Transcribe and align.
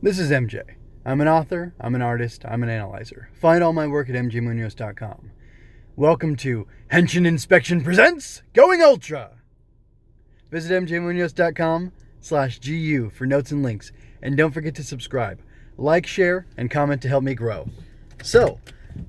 This 0.00 0.20
is 0.20 0.30
MJ. 0.30 0.62
I'm 1.04 1.20
an 1.20 1.26
author, 1.26 1.74
I'm 1.80 1.96
an 1.96 2.02
artist, 2.02 2.44
I'm 2.44 2.62
an 2.62 2.68
analyzer. 2.68 3.30
Find 3.32 3.64
all 3.64 3.72
my 3.72 3.88
work 3.88 4.08
at 4.08 4.14
mjmunoz.com. 4.14 5.32
Welcome 5.96 6.36
to 6.36 6.68
Henshin 6.92 7.26
Inspection 7.26 7.82
Presents 7.82 8.42
Going 8.52 8.80
Ultra. 8.80 9.38
Visit 10.52 10.84
mjmunoz.com 10.84 11.90
slash 12.20 12.60
GU 12.60 13.10
for 13.10 13.26
notes 13.26 13.50
and 13.50 13.64
links. 13.64 13.90
And 14.22 14.36
don't 14.36 14.52
forget 14.52 14.76
to 14.76 14.84
subscribe, 14.84 15.42
like, 15.76 16.06
share, 16.06 16.46
and 16.56 16.70
comment 16.70 17.02
to 17.02 17.08
help 17.08 17.24
me 17.24 17.34
grow. 17.34 17.68
So, 18.22 18.60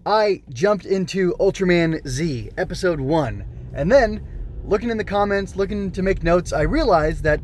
I 0.08 0.42
jumped 0.50 0.88
into 0.88 1.36
Ultraman 1.40 2.06
Z, 2.08 2.50
episode 2.58 3.00
1, 3.00 3.46
and 3.76 3.92
then, 3.92 4.26
looking 4.66 4.90
in 4.90 4.98
the 4.98 5.04
comments, 5.04 5.56
looking 5.56 5.92
to 5.92 6.02
make 6.02 6.24
notes, 6.24 6.52
I 6.52 6.62
realized 6.62 7.21
that 7.26 7.42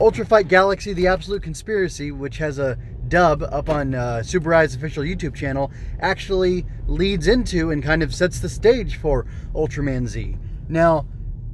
Ultra 0.00 0.24
Fight 0.24 0.48
Galaxy 0.48 0.94
The 0.94 1.08
Absolute 1.08 1.42
Conspiracy, 1.42 2.10
which 2.10 2.38
has 2.38 2.58
a 2.58 2.78
dub 3.08 3.42
up 3.42 3.68
on 3.68 3.94
uh, 3.94 4.22
Tsuburaya's 4.24 4.74
official 4.74 5.02
YouTube 5.04 5.34
channel, 5.34 5.70
actually 6.00 6.64
leads 6.86 7.28
into 7.28 7.70
and 7.70 7.82
kind 7.82 8.02
of 8.02 8.14
sets 8.14 8.40
the 8.40 8.48
stage 8.48 8.96
for 8.96 9.26
Ultraman 9.54 10.06
Z. 10.06 10.38
Now, 10.70 11.06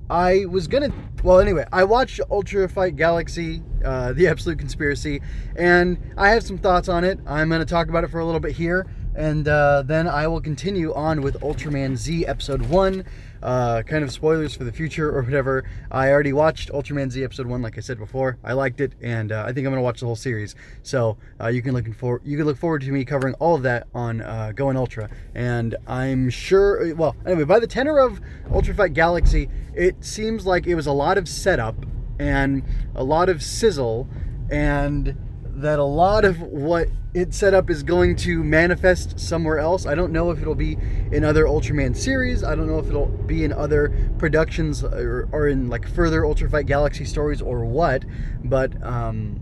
I 0.08 0.46
was 0.46 0.68
gonna. 0.68 0.92
Well, 1.24 1.40
anyway, 1.40 1.66
I 1.72 1.82
watched 1.82 2.20
Ultra 2.30 2.68
Fight 2.68 2.94
Galaxy, 2.94 3.64
uh, 3.84 4.12
The 4.12 4.28
Absolute 4.28 4.60
Conspiracy, 4.60 5.20
and 5.56 5.98
I 6.16 6.28
have 6.28 6.44
some 6.44 6.58
thoughts 6.58 6.88
on 6.88 7.02
it. 7.02 7.18
I'm 7.26 7.48
gonna 7.48 7.64
talk 7.64 7.88
about 7.88 8.04
it 8.04 8.10
for 8.10 8.20
a 8.20 8.24
little 8.24 8.38
bit 8.38 8.52
here, 8.52 8.86
and 9.16 9.48
uh, 9.48 9.82
then 9.82 10.06
I 10.06 10.26
will 10.26 10.40
continue 10.40 10.92
on 10.92 11.22
with 11.22 11.40
Ultraman 11.40 11.96
Z 11.96 12.26
Episode 12.26 12.62
1. 12.62 13.04
Uh, 13.42 13.82
kind 13.82 14.02
of 14.02 14.10
spoilers 14.10 14.56
for 14.56 14.64
the 14.64 14.72
future 14.72 15.14
or 15.16 15.22
whatever. 15.22 15.64
I 15.90 16.10
already 16.10 16.32
watched 16.32 16.70
Ultraman 16.70 17.10
Z 17.10 17.22
Episode 17.22 17.46
1, 17.46 17.62
like 17.62 17.78
I 17.78 17.80
said 17.80 17.98
before. 17.98 18.38
I 18.44 18.52
liked 18.52 18.80
it, 18.80 18.94
and 19.00 19.32
uh, 19.32 19.44
I 19.46 19.52
think 19.52 19.58
I'm 19.66 19.72
going 19.72 19.76
to 19.76 19.82
watch 19.82 20.00
the 20.00 20.06
whole 20.06 20.16
series. 20.16 20.54
So 20.82 21.16
uh, 21.40 21.48
you, 21.48 21.62
can 21.62 21.72
look 21.72 21.92
for, 21.94 22.20
you 22.24 22.36
can 22.36 22.46
look 22.46 22.58
forward 22.58 22.82
to 22.82 22.90
me 22.90 23.04
covering 23.04 23.34
all 23.34 23.54
of 23.54 23.62
that 23.62 23.86
on 23.94 24.20
uh, 24.20 24.52
Going 24.54 24.76
Ultra. 24.76 25.08
And 25.34 25.76
I'm 25.86 26.28
sure, 26.28 26.94
well, 26.94 27.16
anyway, 27.24 27.44
by 27.44 27.58
the 27.58 27.66
tenor 27.66 27.98
of 27.98 28.20
Ultra 28.52 28.74
Fight 28.74 28.94
Galaxy, 28.94 29.48
it 29.74 30.04
seems 30.04 30.44
like 30.44 30.66
it 30.66 30.74
was 30.74 30.86
a 30.86 30.92
lot 30.92 31.16
of 31.16 31.28
setup 31.28 31.76
and 32.18 32.62
a 32.94 33.04
lot 33.04 33.28
of 33.28 33.42
sizzle 33.42 34.08
and 34.50 35.16
that 35.56 35.78
a 35.78 35.84
lot 35.84 36.24
of 36.24 36.40
what 36.40 36.88
it 37.14 37.32
set 37.32 37.54
up 37.54 37.70
is 37.70 37.82
going 37.82 38.14
to 38.14 38.44
manifest 38.44 39.18
somewhere 39.18 39.58
else. 39.58 39.86
I 39.86 39.94
don't 39.94 40.12
know 40.12 40.30
if 40.30 40.40
it'll 40.42 40.54
be 40.54 40.76
in 41.10 41.24
other 41.24 41.46
Ultraman 41.46 41.96
series. 41.96 42.44
I 42.44 42.54
don't 42.54 42.66
know 42.66 42.78
if 42.78 42.88
it'll 42.88 43.06
be 43.06 43.42
in 43.42 43.54
other 43.54 44.12
productions 44.18 44.84
or, 44.84 45.28
or 45.32 45.48
in 45.48 45.68
like 45.68 45.88
further 45.88 46.26
Ultra 46.26 46.50
Fight 46.50 46.66
Galaxy 46.66 47.06
stories 47.06 47.40
or 47.40 47.64
what. 47.64 48.04
But 48.44 48.80
um, 48.82 49.40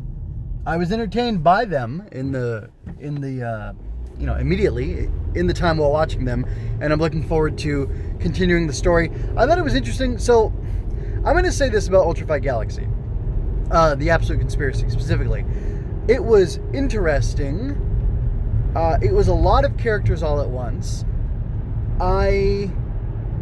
I 0.65 0.77
was 0.77 0.93
entertained 0.93 1.43
by 1.43 1.65
them 1.65 2.07
in 2.13 2.31
the 2.31 2.71
in 3.01 3.21
the 3.21 3.43
uh, 3.43 3.73
you 4.17 4.27
know 4.27 4.37
immediately 4.37 5.11
in 5.35 5.49
the 5.49 5.55
time 5.55 5.79
while 5.79 5.91
watching 5.91 6.25
them, 6.25 6.47
and 6.81 6.93
I'm 6.93 7.01
looking 7.01 7.27
forward 7.27 7.59
to 7.59 7.91
continuing 8.21 8.69
the 8.69 8.73
story. 8.73 9.11
I 9.37 9.47
thought 9.47 9.59
it 9.59 9.65
was 9.65 9.75
interesting. 9.75 10.17
So 10.19 10.53
I'm 11.25 11.33
going 11.33 11.43
to 11.43 11.51
say 11.51 11.71
this 11.71 11.89
about 11.89 12.07
Ultra 12.07 12.25
Fight 12.29 12.43
Galaxy, 12.43 12.87
uh, 13.73 13.97
the 13.97 14.11
Absolute 14.11 14.39
Conspiracy 14.39 14.89
specifically 14.91 15.45
it 16.09 16.23
was 16.23 16.59
interesting. 16.73 17.81
Uh, 18.77 18.99
it 19.01 19.13
was 19.13 19.29
a 19.29 19.35
lot 19.35 19.65
of 19.65 19.77
characters 19.77 20.23
all 20.23 20.41
at 20.41 20.49
once. 20.49 21.05
I 22.01 22.71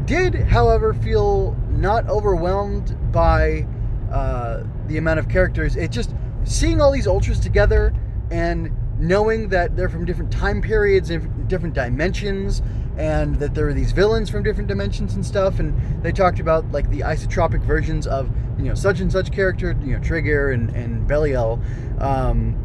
did, 0.04 0.34
however, 0.34 0.92
feel 0.92 1.56
not 1.70 2.08
overwhelmed 2.08 2.96
by 3.12 3.66
uh, 4.12 4.64
the 4.86 4.98
amount 4.98 5.18
of 5.18 5.28
characters. 5.28 5.76
It 5.76 5.90
just 5.90 6.14
seeing 6.44 6.80
all 6.80 6.92
these 6.92 7.06
ultras 7.06 7.40
together 7.40 7.94
and 8.30 8.70
knowing 8.98 9.48
that 9.48 9.76
they're 9.76 9.88
from 9.88 10.04
different 10.04 10.30
time 10.30 10.60
periods 10.60 11.10
and 11.10 11.48
different 11.48 11.74
dimensions 11.74 12.62
and 12.96 13.36
that 13.36 13.54
there 13.54 13.66
are 13.66 13.72
these 13.72 13.92
villains 13.92 14.28
from 14.28 14.42
different 14.42 14.68
dimensions 14.68 15.14
and 15.14 15.24
stuff 15.24 15.58
and 15.58 15.74
they 16.02 16.12
talked 16.12 16.38
about 16.38 16.70
like 16.72 16.88
the 16.90 17.00
isotropic 17.00 17.62
versions 17.62 18.06
of 18.06 18.30
you 18.58 18.64
know 18.64 18.74
such 18.74 19.00
and 19.00 19.10
such 19.10 19.32
character 19.32 19.76
you 19.84 19.92
know 19.92 20.00
Tregear 20.00 20.54
and, 20.54 20.70
and 20.70 21.06
belial 21.06 21.60
um, 21.98 22.58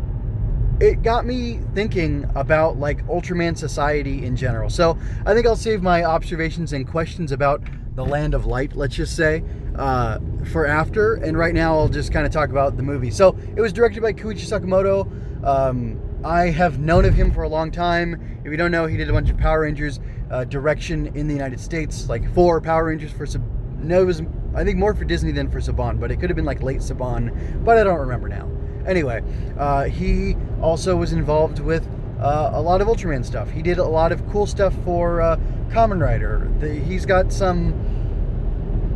it 0.80 1.02
got 1.02 1.26
me 1.26 1.60
thinking 1.74 2.30
about 2.36 2.78
like 2.78 3.06
ultraman 3.08 3.58
society 3.58 4.26
in 4.26 4.36
general 4.36 4.70
so 4.70 4.98
i 5.26 5.34
think 5.34 5.46
i'll 5.48 5.56
save 5.56 5.82
my 5.82 6.04
observations 6.04 6.74
and 6.74 6.88
questions 6.88 7.32
about 7.32 7.62
the 7.96 8.06
land 8.06 8.34
of 8.34 8.46
light 8.46 8.76
let's 8.76 8.96
just 8.96 9.16
say 9.16 9.44
uh, 9.76 10.20
for 10.52 10.68
after 10.68 11.16
and 11.16 11.38
right 11.38 11.54
now 11.54 11.78
i'll 11.78 11.90
just 11.90 12.12
kind 12.12 12.26
of 12.26 12.32
talk 12.32 12.50
about 12.50 12.78
the 12.78 12.84
movie 12.84 13.12
so 13.12 13.36
it 13.56 13.62
was 13.62 13.74
directed 13.74 14.02
by 14.02 14.14
koichi 14.14 14.46
sakamoto 14.46 15.08
um, 15.44 16.00
I 16.24 16.50
have 16.50 16.80
known 16.80 17.06
of 17.06 17.14
him 17.14 17.32
for 17.32 17.44
a 17.44 17.50
long 17.50 17.72
time. 17.72 18.40
If 18.44 18.52
you 18.52 18.58
don't 18.58 18.72
know, 18.72 18.88
he 18.88 18.98
did 18.98 19.10
a 19.10 19.14
bunch 19.14 19.30
of 19.30 19.38
Power 19.38 19.62
Rangers 19.62 20.00
uh, 20.32 20.44
direction 20.46 21.16
in 21.16 21.28
the 21.28 21.34
United 21.34 21.60
States, 21.60 22.10
like 22.10 22.34
four 22.34 22.60
Power 22.60 22.86
Rangers 22.86 23.12
for 23.12 23.26
some. 23.26 23.44
no, 23.82 24.02
it 24.02 24.06
was 24.06 24.22
I 24.58 24.64
think 24.64 24.80
more 24.80 24.96
for 24.96 25.06
Disney 25.06 25.32
than 25.32 25.52
for 25.52 25.60
Saban, 25.60 26.00
but 26.00 26.10
it 26.10 26.20
could 26.20 26.32
have 26.32 26.36
been 26.36 26.46
like 26.46 26.64
late 26.64 26.80
Saban, 26.80 27.64
but 27.64 27.78
I 27.78 27.84
don't 27.84 28.00
remember 28.00 28.28
now. 28.28 28.50
Anyway, 28.88 29.22
uh, 29.58 29.84
he 29.84 30.36
also 30.62 30.96
was 30.96 31.14
involved 31.14 31.60
with 31.60 31.88
uh, 32.20 32.50
a 32.54 32.62
lot 32.62 32.82
of 32.82 32.88
Ultraman 32.88 33.24
stuff. 33.24 33.52
He 33.52 33.62
did 33.62 33.78
a 33.78 33.86
lot 33.86 34.12
of 34.12 34.28
cool 34.32 34.48
stuff 34.48 34.74
for 34.84 35.22
uh, 35.22 35.38
Kamen 35.70 36.02
Rider. 36.02 36.50
The, 36.60 36.74
he's 36.74 37.06
got 37.06 37.32
some. 37.32 37.76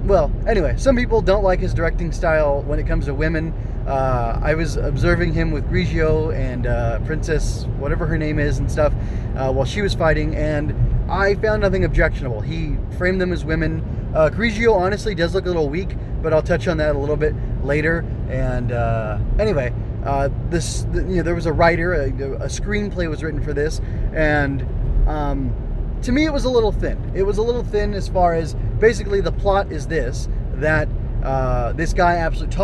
Well, 0.08 0.32
anyway, 0.48 0.76
some 0.78 0.96
people 0.96 1.22
don't 1.22 1.44
like 1.44 1.60
his 1.60 1.76
directing 1.76 2.12
style 2.12 2.64
when 2.64 2.80
it 2.80 2.88
comes 2.88 3.06
to 3.06 3.14
women. 3.14 3.54
Uh, 3.86 4.40
I 4.42 4.56
was 4.56 4.78
observing 4.78 5.34
him 5.34 5.52
with 5.52 5.70
Grigio 5.70 6.36
and 6.36 6.66
uh, 6.66 7.00
Princess, 7.02 7.66
whatever 7.78 8.08
her 8.08 8.18
name 8.18 8.40
is, 8.40 8.58
and 8.58 8.72
stuff, 8.72 8.94
uh, 9.36 9.52
while 9.52 9.66
she 9.66 9.84
was 9.84 9.94
fighting, 9.94 10.36
and 10.36 10.74
I 11.12 11.36
found 11.36 11.62
nothing 11.62 11.84
objectionable. 11.84 12.40
He 12.40 12.78
framed 12.98 13.20
them 13.20 13.34
as 13.34 13.44
women. 13.44 13.84
Uh, 14.16 14.30
Grigio 14.30 14.74
honestly 14.74 15.14
does 15.14 15.34
look 15.34 15.46
a 15.46 15.48
little 15.48 15.70
weak, 15.70 15.96
but 16.22 16.34
I'll 16.34 16.42
touch 16.42 16.68
on 16.68 16.78
that 16.78 16.96
a 16.96 17.00
little 17.00 17.18
bit 17.18 17.36
later. 17.64 18.06
And 18.30 18.72
uh, 18.72 19.20
anyway, 19.38 19.74
uh, 20.06 20.30
this 20.50 20.86
you 20.94 21.18
know 21.18 21.24
there 21.24 21.36
was 21.36 21.46
a 21.46 21.54
writer, 21.54 21.94
a, 21.94 22.08
a 22.08 22.48
screenplay 22.48 23.10
was 23.10 23.24
written 23.24 23.44
for 23.44 23.54
this, 23.54 23.82
and 24.14 24.66
um, 25.08 25.54
to 26.02 26.12
me 26.12 26.26
it 26.26 26.34
was 26.34 26.46
a 26.46 26.50
little 26.50 26.72
thin. 26.72 27.12
It 27.14 27.24
was 27.24 27.38
a 27.38 27.44
little 27.44 27.64
thin 27.64 27.94
as 27.94 28.08
far 28.08 28.34
as 28.34 28.56
basically 28.80 29.22
the 29.22 29.34
plot 29.34 29.72
is 29.72 29.88
this 29.88 30.30
that 30.56 30.88
uh, 31.24 31.74
this 31.74 31.94
guy, 31.94 32.16
Absolute 32.16 32.56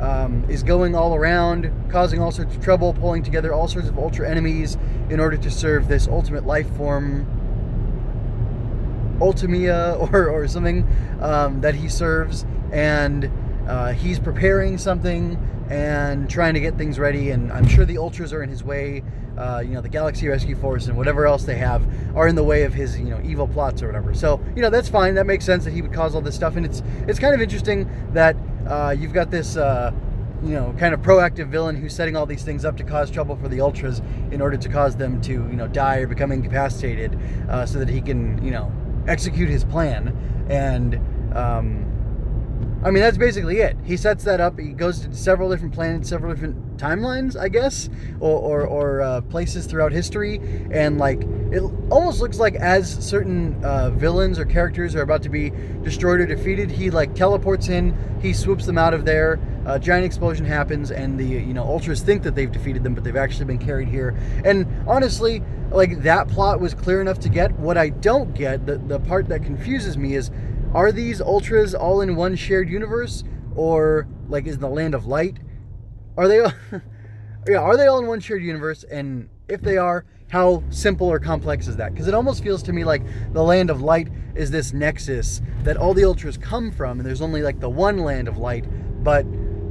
um, 0.00 0.44
is 0.48 0.62
going 0.62 0.94
all 0.94 1.14
around, 1.14 1.72
causing 1.90 2.20
all 2.20 2.30
sorts 2.30 2.54
of 2.54 2.62
trouble, 2.62 2.92
pulling 2.92 3.22
together 3.22 3.52
all 3.52 3.66
sorts 3.66 3.88
of 3.88 3.98
ultra 3.98 4.28
enemies 4.28 4.76
in 5.10 5.18
order 5.20 5.36
to 5.36 5.50
serve 5.50 5.88
this 5.88 6.06
ultimate 6.06 6.46
life 6.46 6.68
form, 6.76 7.26
Ultimia 9.18 9.98
or, 10.12 10.28
or 10.28 10.48
something 10.48 10.86
um, 11.20 11.60
that 11.60 11.74
he 11.74 11.88
serves. 11.88 12.44
And 12.72 13.30
uh, 13.68 13.92
he's 13.92 14.18
preparing 14.18 14.78
something 14.78 15.36
and 15.68 16.30
trying 16.30 16.54
to 16.54 16.60
get 16.60 16.76
things 16.78 16.98
ready. 16.98 17.30
And 17.30 17.52
I'm 17.52 17.66
sure 17.66 17.84
the 17.84 17.98
ultras 17.98 18.32
are 18.32 18.42
in 18.42 18.48
his 18.48 18.62
way. 18.62 19.02
Uh, 19.36 19.62
you 19.64 19.72
know, 19.72 19.80
the 19.80 19.88
Galaxy 19.88 20.28
Rescue 20.28 20.56
Force 20.56 20.86
and 20.86 20.96
whatever 20.96 21.26
else 21.26 21.44
they 21.44 21.56
have 21.56 21.86
are 22.16 22.26
in 22.26 22.36
the 22.36 22.44
way 22.44 22.62
of 22.62 22.72
his, 22.72 22.98
you 22.98 23.06
know, 23.06 23.20
evil 23.22 23.46
plots 23.46 23.82
or 23.82 23.86
whatever. 23.86 24.14
So, 24.14 24.40
you 24.54 24.62
know, 24.62 24.70
that's 24.70 24.88
fine. 24.88 25.14
That 25.14 25.26
makes 25.26 25.44
sense 25.44 25.64
that 25.64 25.72
he 25.72 25.82
would 25.82 25.92
cause 25.92 26.14
all 26.14 26.22
this 26.22 26.34
stuff. 26.34 26.56
And 26.56 26.64
it's 26.64 26.82
it's 27.06 27.18
kind 27.18 27.34
of 27.34 27.42
interesting 27.42 27.90
that 28.12 28.36
uh, 28.66 28.94
you've 28.98 29.12
got 29.12 29.30
this, 29.30 29.56
uh, 29.56 29.92
you 30.42 30.54
know, 30.54 30.74
kind 30.78 30.94
of 30.94 31.00
proactive 31.02 31.48
villain 31.48 31.76
who's 31.76 31.94
setting 31.94 32.16
all 32.16 32.24
these 32.24 32.44
things 32.44 32.64
up 32.64 32.76
to 32.78 32.84
cause 32.84 33.10
trouble 33.10 33.36
for 33.36 33.48
the 33.48 33.60
Ultras 33.60 34.00
in 34.30 34.40
order 34.40 34.56
to 34.56 34.68
cause 34.70 34.96
them 34.96 35.20
to, 35.22 35.32
you 35.32 35.56
know, 35.56 35.68
die 35.68 35.98
or 35.98 36.06
become 36.06 36.32
incapacitated, 36.32 37.18
uh, 37.50 37.66
so 37.66 37.78
that 37.78 37.90
he 37.90 38.00
can, 38.00 38.42
you 38.42 38.52
know, 38.52 38.72
execute 39.06 39.48
his 39.48 39.64
plan. 39.64 40.16
And 40.48 40.94
um, 41.36 41.86
I 42.84 42.90
mean, 42.90 43.02
that's 43.02 43.16
basically 43.16 43.58
it. 43.58 43.76
He 43.84 43.96
sets 43.96 44.22
that 44.24 44.40
up. 44.40 44.58
He 44.58 44.68
goes 44.68 45.00
to 45.00 45.14
several 45.14 45.50
different 45.50 45.74
planets, 45.74 46.08
several 46.08 46.32
different 46.32 46.76
timelines, 46.76 47.36
I 47.36 47.48
guess, 47.48 47.88
or 48.20 48.38
or, 48.38 48.66
or 48.66 49.00
uh, 49.00 49.20
places 49.22 49.66
throughout 49.66 49.90
history, 49.92 50.40
and 50.70 50.96
like 50.98 51.22
it 51.50 51.62
almost 51.90 52.20
looks 52.20 52.38
like 52.38 52.54
as 52.54 53.04
certain 53.04 53.64
uh, 53.64 53.90
villains 53.90 54.38
or 54.38 54.44
characters 54.44 54.94
are 54.94 55.02
about 55.02 55.22
to 55.22 55.28
be 55.28 55.50
destroyed 55.82 56.20
or 56.20 56.26
defeated, 56.26 56.70
he 56.70 56.90
like 56.90 57.14
teleports 57.14 57.68
in, 57.68 57.96
he 58.22 58.32
swoops 58.32 58.66
them 58.66 58.78
out 58.78 58.94
of 58.94 59.04
there. 59.04 59.40
A 59.64 59.80
giant 59.80 60.04
explosion 60.04 60.44
happens, 60.44 60.92
and 60.92 61.18
the 61.18 61.24
you 61.24 61.54
know 61.54 61.64
ultras 61.64 62.02
think 62.02 62.22
that 62.22 62.36
they've 62.36 62.52
defeated 62.52 62.84
them, 62.84 62.94
but 62.94 63.02
they've 63.02 63.16
actually 63.16 63.46
been 63.46 63.58
carried 63.58 63.88
here. 63.88 64.16
And 64.44 64.64
honestly, 64.86 65.42
like 65.76 66.02
that 66.02 66.28
plot 66.28 66.60
was 66.60 66.74
clear 66.74 67.00
enough 67.00 67.20
to 67.20 67.28
get. 67.28 67.52
What 67.52 67.78
I 67.78 67.90
don't 67.90 68.34
get, 68.34 68.66
the 68.66 68.78
the 68.78 68.98
part 69.00 69.28
that 69.28 69.44
confuses 69.44 69.96
me 69.96 70.14
is 70.14 70.30
are 70.74 70.90
these 70.90 71.20
ultras 71.20 71.74
all 71.74 72.00
in 72.00 72.16
one 72.16 72.36
shared 72.36 72.68
universe? 72.68 73.24
Or 73.54 74.06
like 74.28 74.46
is 74.46 74.58
the 74.58 74.68
land 74.68 74.94
of 74.94 75.06
light 75.06 75.38
are 76.16 76.28
they 76.28 76.38
yeah 77.48 77.58
are 77.58 77.76
they 77.76 77.86
all 77.86 77.98
in 77.98 78.06
one 78.06 78.20
shared 78.20 78.42
universe? 78.42 78.84
And 78.84 79.28
if 79.48 79.60
they 79.60 79.76
are 79.76 80.04
how 80.28 80.64
simple 80.70 81.06
or 81.06 81.20
complex 81.20 81.68
is 81.68 81.76
that? 81.76 81.92
Because 81.92 82.08
it 82.08 82.14
almost 82.14 82.42
feels 82.42 82.62
to 82.64 82.72
me 82.72 82.84
like 82.84 83.02
the 83.32 83.42
land 83.42 83.70
of 83.70 83.80
light 83.80 84.08
is 84.34 84.50
this 84.50 84.72
nexus 84.72 85.40
that 85.62 85.76
all 85.76 85.94
the 85.94 86.04
ultras 86.04 86.36
come 86.36 86.70
from 86.70 86.98
and 86.98 87.06
there's 87.06 87.22
only 87.22 87.42
like 87.42 87.60
the 87.60 87.70
one 87.70 87.98
land 87.98 88.28
of 88.28 88.38
light 88.38 88.64
but 89.04 89.24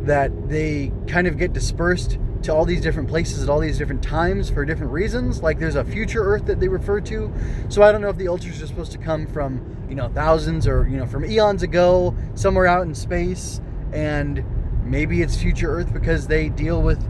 that 0.06 0.31
they 0.48 0.92
kind 1.08 1.28
of 1.28 1.38
get 1.38 1.51
dispersed 1.51 2.18
to 2.45 2.53
all 2.53 2.65
these 2.65 2.81
different 2.81 3.09
places 3.09 3.44
at 3.44 3.50
all 3.50 3.59
these 3.59 3.77
different 3.77 4.03
times 4.03 4.50
for 4.50 4.65
different 4.65 4.92
reasons. 4.92 5.42
Like 5.42 5.59
there's 5.59 5.75
a 5.75 5.83
future 5.83 6.24
Earth 6.24 6.45
that 6.45 6.59
they 6.59 6.68
refer 6.68 7.01
to. 7.01 7.31
So 7.69 7.83
I 7.83 7.92
don't 7.92 8.01
know 8.01 8.09
if 8.09 8.18
the 8.18 8.27
Ultras 8.27 8.62
are 8.62 8.68
supposed 8.68 8.92
to 8.94 8.97
come 8.97 9.27
from, 9.27 9.86
you 9.89 9.95
know, 9.95 10.09
thousands 10.09 10.68
or, 10.68 10.88
you 10.88 10.97
know, 10.97 11.06
from 11.06 11.25
eons 11.25 11.63
ago, 11.63 12.15
somewhere 12.36 12.68
out 12.68 12.83
in 12.83 12.95
space. 12.95 13.62
And 13.94 14.44
maybe 14.83 15.21
it's 15.21 15.36
future 15.36 15.69
Earth 15.69 15.92
because 15.94 16.27
they 16.27 16.50
deal 16.50 16.81
with, 16.81 17.01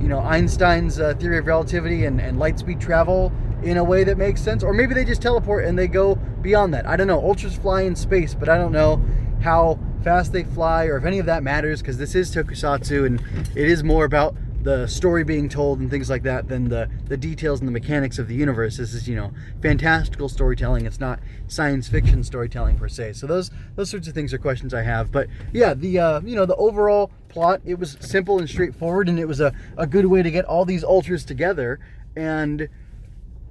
you 0.00 0.08
know, 0.08 0.20
Einstein's 0.20 1.00
uh, 1.00 1.14
theory 1.14 1.38
of 1.38 1.46
relativity 1.46 2.04
and, 2.04 2.20
and 2.20 2.38
light 2.38 2.58
speed 2.58 2.80
travel 2.80 3.32
in 3.62 3.78
a 3.78 3.84
way 3.84 4.04
that 4.04 4.18
makes 4.18 4.40
sense. 4.40 4.62
Or 4.62 4.72
maybe 4.72 4.94
they 4.94 5.04
just 5.04 5.22
teleport 5.22 5.64
and 5.64 5.78
they 5.78 5.88
go 5.88 6.16
beyond 6.42 6.74
that. 6.74 6.86
I 6.86 6.96
don't 6.96 7.06
know. 7.06 7.20
Ultras 7.20 7.56
fly 7.56 7.82
in 7.82 7.96
space, 7.96 8.34
but 8.34 8.48
I 8.48 8.56
don't 8.56 8.72
know 8.72 9.02
how 9.40 9.78
fast 10.02 10.32
they 10.32 10.44
fly 10.44 10.84
or 10.84 10.98
if 10.98 11.04
any 11.04 11.18
of 11.18 11.26
that 11.26 11.42
matters 11.42 11.80
because 11.80 11.96
this 11.96 12.14
is 12.14 12.34
tokusatsu 12.34 13.06
and 13.06 13.22
it 13.56 13.68
is 13.68 13.82
more 13.82 14.04
about 14.04 14.36
the 14.64 14.86
story 14.86 15.24
being 15.24 15.48
told 15.48 15.78
and 15.78 15.90
things 15.90 16.08
like 16.08 16.22
that 16.22 16.48
than 16.48 16.70
the 16.70 16.90
the 17.06 17.18
details 17.18 17.60
and 17.60 17.68
the 17.68 17.72
mechanics 17.72 18.18
of 18.18 18.28
the 18.28 18.34
universe. 18.34 18.78
This 18.78 18.94
is 18.94 19.06
you 19.06 19.14
know 19.14 19.30
fantastical 19.62 20.28
storytelling. 20.28 20.86
It's 20.86 20.98
not 20.98 21.20
science 21.46 21.86
fiction 21.86 22.24
storytelling 22.24 22.78
per 22.78 22.88
se. 22.88 23.12
So 23.12 23.26
those 23.26 23.50
those 23.76 23.90
sorts 23.90 24.08
of 24.08 24.14
things 24.14 24.32
are 24.32 24.38
questions 24.38 24.72
I 24.72 24.82
have. 24.82 25.12
But 25.12 25.28
yeah, 25.52 25.74
the 25.74 25.98
uh, 25.98 26.20
you 26.22 26.34
know 26.34 26.46
the 26.46 26.56
overall 26.56 27.10
plot 27.28 27.60
it 27.64 27.78
was 27.78 27.98
simple 28.00 28.38
and 28.38 28.48
straightforward, 28.48 29.08
and 29.08 29.20
it 29.20 29.26
was 29.26 29.40
a 29.40 29.52
a 29.76 29.86
good 29.86 30.06
way 30.06 30.22
to 30.22 30.30
get 30.30 30.46
all 30.46 30.64
these 30.64 30.82
ultras 30.82 31.24
together 31.24 31.78
and 32.16 32.68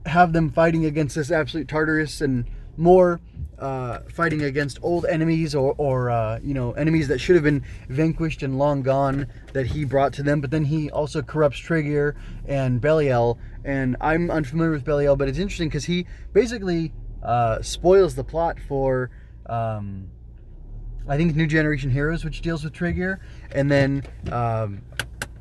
have 0.07 0.33
them 0.33 0.50
fighting 0.50 0.83
against 0.83 1.15
this 1.15 1.31
absolute 1.31 1.68
Tartarus 1.68 2.21
and 2.21 2.45
more 2.77 3.19
uh, 3.59 3.99
fighting 4.13 4.41
against 4.41 4.79
old 4.81 5.05
enemies 5.05 5.55
or, 5.55 5.73
or 5.77 6.09
uh, 6.09 6.39
you 6.43 6.53
know 6.53 6.73
enemies 6.73 7.07
that 7.07 7.19
should 7.19 7.35
have 7.35 7.43
been 7.43 7.63
vanquished 7.89 8.43
and 8.43 8.57
long 8.57 8.81
gone 8.81 9.27
that 9.53 9.67
he 9.67 9.85
brought 9.85 10.13
to 10.13 10.23
them. 10.23 10.41
But 10.41 10.51
then 10.51 10.65
he 10.65 10.89
also 10.91 11.21
corrupts 11.21 11.59
Tregear 11.59 12.15
and 12.45 12.81
Belial, 12.81 13.39
and 13.63 13.95
I'm 14.01 14.29
unfamiliar 14.29 14.71
with 14.71 14.83
Belial, 14.83 15.15
but 15.15 15.27
it's 15.27 15.37
interesting 15.37 15.69
because 15.69 15.85
he 15.85 16.05
basically 16.33 16.93
uh, 17.23 17.61
spoils 17.61 18.15
the 18.15 18.23
plot 18.23 18.57
for. 18.67 19.09
Um, 19.45 20.09
I 21.05 21.17
think 21.17 21.35
New 21.35 21.47
Generation 21.47 21.89
Heroes, 21.89 22.23
which 22.23 22.39
deals 22.39 22.63
with 22.63 22.71
Tregear, 22.71 23.19
and 23.51 23.69
then 23.69 24.03
um, 24.31 24.81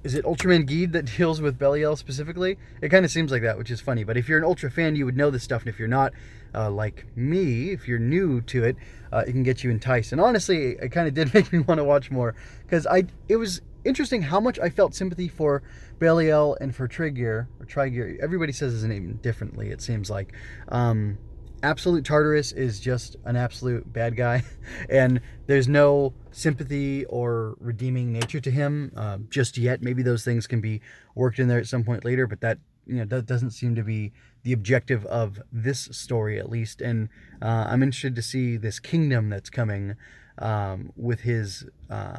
is 0.04 0.14
it 0.14 0.25
Ultraman 0.25 0.69
Geed 0.69 0.93
that 0.93 1.16
deals 1.16 1.40
with 1.40 1.58
Belial 1.58 1.96
specifically? 1.96 2.58
It 2.81 2.88
kind 2.88 3.04
of 3.04 3.10
seems 3.10 3.31
like 3.31 3.43
that, 3.43 3.58
which 3.58 3.70
is 3.70 3.81
funny. 3.81 4.04
But 4.04 4.16
if 4.16 4.28
you're 4.28 4.38
an 4.38 4.44
Ultra 4.44 4.70
fan, 4.70 4.96
you 4.96 5.04
would 5.04 5.16
know 5.16 5.31
this 5.31 5.43
stuff, 5.43 5.62
and 5.62 5.69
if 5.69 5.78
you're 5.78 5.88
not, 5.88 6.12
uh, 6.54 6.70
like 6.70 7.06
me, 7.16 7.70
if 7.70 7.87
you're 7.88 7.99
new 7.99 8.40
to 8.43 8.64
it, 8.64 8.76
uh, 9.12 9.25
it 9.26 9.32
can 9.32 9.43
get 9.43 9.62
you 9.62 9.70
enticed. 9.70 10.12
And 10.12 10.20
honestly, 10.20 10.72
it 10.81 10.90
kind 10.90 11.08
of 11.08 11.14
did 11.14 11.32
make 11.34 11.52
me 11.52 11.60
want 11.60 11.78
to 11.78 11.84
watch 11.84 12.10
more 12.10 12.34
because 12.64 12.87
I 12.87 13.04
it 13.28 13.37
was 13.37 13.60
interesting 13.84 14.22
how 14.22 14.40
much 14.40 14.58
I 14.58 14.70
felt 14.70 14.94
sympathy 14.94 15.28
for 15.28 15.62
Belial 15.99 16.56
and 16.60 16.75
for 16.75 16.88
Tregear 16.88 17.46
or 17.60 17.66
Tregear. 17.66 18.19
Everybody 18.20 18.52
says 18.52 18.72
his 18.72 18.84
name 18.84 19.19
differently. 19.22 19.70
It 19.70 19.81
seems 19.82 20.10
like. 20.10 20.32
Um, 20.69 21.19
Absolute 21.62 22.05
Tartarus 22.05 22.50
is 22.50 22.81
just 22.81 23.17
an 23.25 23.37
absolute 23.37 23.93
bad 23.93 24.17
guy, 24.17 24.43
and 24.91 25.20
there's 25.47 25.69
no 25.69 26.12
sympathy 26.32 27.05
or 27.05 27.56
redeeming 27.61 28.12
nature 28.12 28.41
to 28.41 28.50
him 28.50 28.93
uh, 28.97 29.19
just 29.29 29.56
yet. 29.56 29.81
Maybe 29.81 30.03
those 30.03 30.25
things 30.25 30.49
can 30.49 30.61
be 30.61 30.81
worked 31.14 31.38
in 31.38 31.47
there 31.47 31.61
at 31.61 31.67
some 31.67 31.85
point 31.85 32.05
later, 32.05 32.26
but 32.26 32.41
that 32.41 32.59
you 32.87 32.97
know 32.97 33.05
that 33.05 33.26
doesn't 33.26 33.53
seem 33.53 33.76
to 33.76 33.85
be 33.85 34.12
the 34.43 34.53
objective 34.53 35.05
of 35.06 35.41
this 35.53 35.88
story 35.93 36.38
at 36.38 36.50
least. 36.50 36.81
And 36.81 37.09
uh, 37.41 37.67
i'm 37.69 37.82
interested 37.82 38.17
to 38.17 38.23
see 38.23 38.56
this 38.56 38.81
kingdom 38.81 39.31
that's 39.31 39.50
coming 39.50 39.94
um, 40.38 40.93
with 40.97 41.20
his 41.20 41.64
uh, 41.91 42.19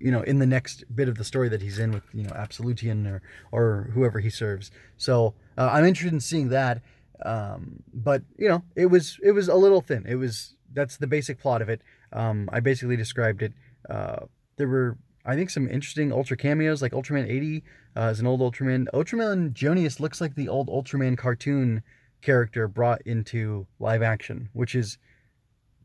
you 0.00 0.10
know 0.10 0.22
in 0.22 0.38
the 0.38 0.46
next 0.46 0.84
bit 0.94 1.08
of 1.08 1.18
the 1.18 1.24
story 1.24 1.48
that 1.48 1.62
he's 1.62 1.78
in 1.78 1.92
with 1.92 2.04
you 2.12 2.24
know 2.24 2.32
absolutian 2.34 3.06
or 3.06 3.22
or 3.52 3.90
whoever 3.94 4.18
he 4.18 4.30
serves. 4.30 4.70
So 4.96 5.34
uh, 5.56 5.70
i'm 5.72 5.84
interested 5.84 6.12
in 6.12 6.20
seeing 6.20 6.48
that 6.48 6.82
um, 7.24 7.82
but 7.92 8.22
you 8.38 8.48
know 8.48 8.62
it 8.74 8.86
was 8.86 9.18
it 9.22 9.32
was 9.32 9.48
a 9.48 9.54
little 9.54 9.80
thin 9.80 10.04
it 10.06 10.16
was 10.16 10.54
that's 10.72 10.96
the 10.96 11.06
basic 11.06 11.38
plot 11.38 11.62
of 11.62 11.68
it 11.68 11.80
um, 12.12 12.48
i 12.52 12.60
basically 12.60 12.96
described 12.96 13.42
it 13.42 13.52
uh, 13.88 14.26
there 14.56 14.68
were 14.68 14.98
I 15.26 15.34
think 15.34 15.50
some 15.50 15.68
interesting 15.68 16.12
Ultra 16.12 16.36
cameos, 16.36 16.80
like 16.80 16.92
Ultraman 16.92 17.28
80 17.28 17.64
uh, 17.96 18.02
is 18.12 18.20
an 18.20 18.28
old 18.28 18.40
Ultraman. 18.40 18.86
Ultraman 18.94 19.52
Joneus 19.52 19.98
looks 19.98 20.20
like 20.20 20.36
the 20.36 20.48
old 20.48 20.68
Ultraman 20.68 21.18
cartoon 21.18 21.82
character 22.22 22.68
brought 22.68 23.02
into 23.02 23.66
live 23.80 24.02
action, 24.02 24.48
which 24.52 24.76
is 24.76 24.98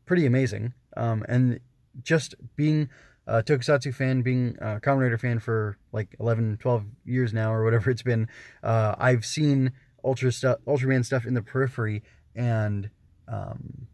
pretty 0.06 0.26
amazing. 0.26 0.74
Um, 0.96 1.24
and 1.28 1.58
just 2.02 2.36
being 2.54 2.88
a 3.26 3.42
Tokusatsu 3.42 3.92
fan, 3.92 4.22
being 4.22 4.56
a 4.60 4.80
Kamen 4.80 5.02
Rider 5.02 5.18
fan 5.18 5.40
for 5.40 5.76
like 5.90 6.14
11, 6.20 6.58
12 6.60 6.84
years 7.04 7.32
now, 7.32 7.52
or 7.52 7.64
whatever 7.64 7.90
it's 7.90 8.02
been, 8.02 8.28
uh, 8.62 8.94
I've 8.96 9.24
seen 9.24 9.72
Ultra 10.04 10.32
stuff, 10.32 10.58
Ultraman 10.66 11.04
stuff 11.04 11.26
in 11.26 11.34
the 11.34 11.42
periphery, 11.42 12.02
and 12.34 12.90
um, 13.28 13.86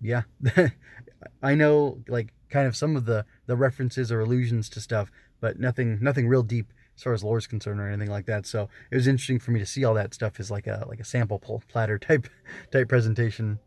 yeah, 0.00 0.22
I 1.42 1.54
know 1.54 1.98
like 2.08 2.32
kind 2.50 2.66
of 2.66 2.76
some 2.76 2.96
of 2.96 3.04
the 3.04 3.24
the 3.46 3.56
references 3.56 4.10
or 4.10 4.20
allusions 4.20 4.68
to 4.70 4.80
stuff, 4.80 5.10
but 5.40 5.58
nothing 5.58 5.98
nothing 6.00 6.28
real 6.28 6.42
deep 6.42 6.72
as 6.96 7.02
far 7.02 7.12
as 7.12 7.24
lore 7.24 7.38
is 7.38 7.46
concerned 7.46 7.80
or 7.80 7.88
anything 7.88 8.10
like 8.10 8.26
that. 8.26 8.46
So 8.46 8.68
it 8.90 8.96
was 8.96 9.06
interesting 9.06 9.38
for 9.38 9.50
me 9.50 9.60
to 9.60 9.66
see 9.66 9.84
all 9.84 9.94
that 9.94 10.14
stuff 10.14 10.38
as 10.38 10.50
like 10.50 10.66
a 10.66 10.84
like 10.88 11.00
a 11.00 11.04
sample 11.04 11.38
platter 11.38 11.98
type 11.98 12.28
type 12.70 12.88
presentation. 12.88 13.58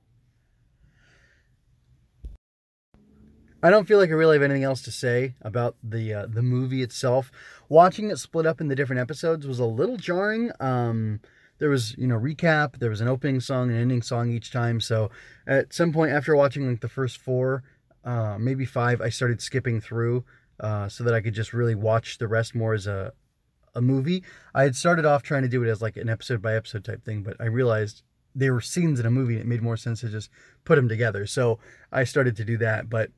I 3.64 3.72
don't 3.72 3.88
feel 3.88 3.98
like 3.98 4.12
I 4.12 4.14
really 4.14 4.36
have 4.36 4.44
anything 4.44 4.64
else 4.64 4.84
to 4.84 4.92
say 4.92 5.34
about 5.42 5.76
the 5.82 6.14
uh, 6.14 6.26
the 6.28 6.44
movie 6.44 6.84
itself. 6.84 7.32
Watching 7.68 8.12
it 8.12 8.18
split 8.18 8.46
up 8.46 8.62
in 8.62 8.68
the 8.68 8.76
different 8.76 9.02
episodes 9.02 9.48
was 9.48 9.60
a 9.60 9.66
little 9.66 9.98
jarring. 9.98 10.52
Um, 10.60 11.20
there 11.60 11.70
was 11.70 11.96
you 11.98 12.08
know 12.08 12.20
recap, 12.20 12.80
there 12.80 12.90
was 12.90 13.02
an 13.02 13.08
opening 13.08 13.40
song, 13.40 13.70
an 13.70 13.78
ending 13.78 14.02
song 14.02 14.32
each 14.32 14.52
time. 14.52 14.80
So 14.82 15.10
at 15.48 15.74
some 15.74 15.94
point 15.94 16.12
after 16.12 16.36
watching 16.36 16.68
like 16.70 16.82
the 16.82 16.90
first 16.90 17.18
four, 17.18 17.64
uh, 18.04 18.38
maybe 18.40 18.66
five, 18.66 19.02
I 19.02 19.10
started 19.10 19.42
skipping 19.42 19.82
through 19.82 20.26
uh, 20.60 20.90
so 20.90 21.04
that 21.04 21.14
I 21.14 21.22
could 21.22 21.34
just 21.34 21.54
really 21.54 21.76
watch 21.76 22.18
the 22.18 22.28
rest 22.28 22.56
more 22.56 22.74
as 22.74 22.88
a 22.88 23.14
a 23.76 23.82
movie. 23.82 24.24
I 24.54 24.64
had 24.64 24.76
started 24.76 25.06
off 25.06 25.22
trying 25.22 25.44
to 25.44 25.50
do 25.50 25.64
it 25.64 25.70
as 25.70 25.82
like 25.82 25.98
an 25.98 26.10
episode 26.10 26.42
by 26.42 26.56
episode 26.56 26.86
type 26.86 27.04
thing, 27.04 27.24
but 27.24 27.36
I 27.40 27.46
realized 27.46 28.04
they 28.34 28.50
were 28.50 28.62
scenes 28.62 29.00
in 29.00 29.06
a 29.06 29.12
movie. 29.12 29.34
And 29.34 29.42
it 29.42 29.48
made 29.48 29.62
more 29.62 29.78
sense 29.78 30.02
to 30.02 30.10
just 30.10 30.30
put 30.64 30.76
them 30.76 30.90
together. 30.90 31.26
So 31.26 31.60
I 31.92 32.04
started 32.04 32.36
to 32.38 32.46
do 32.46 32.58
that. 32.58 32.90
But 32.90 33.12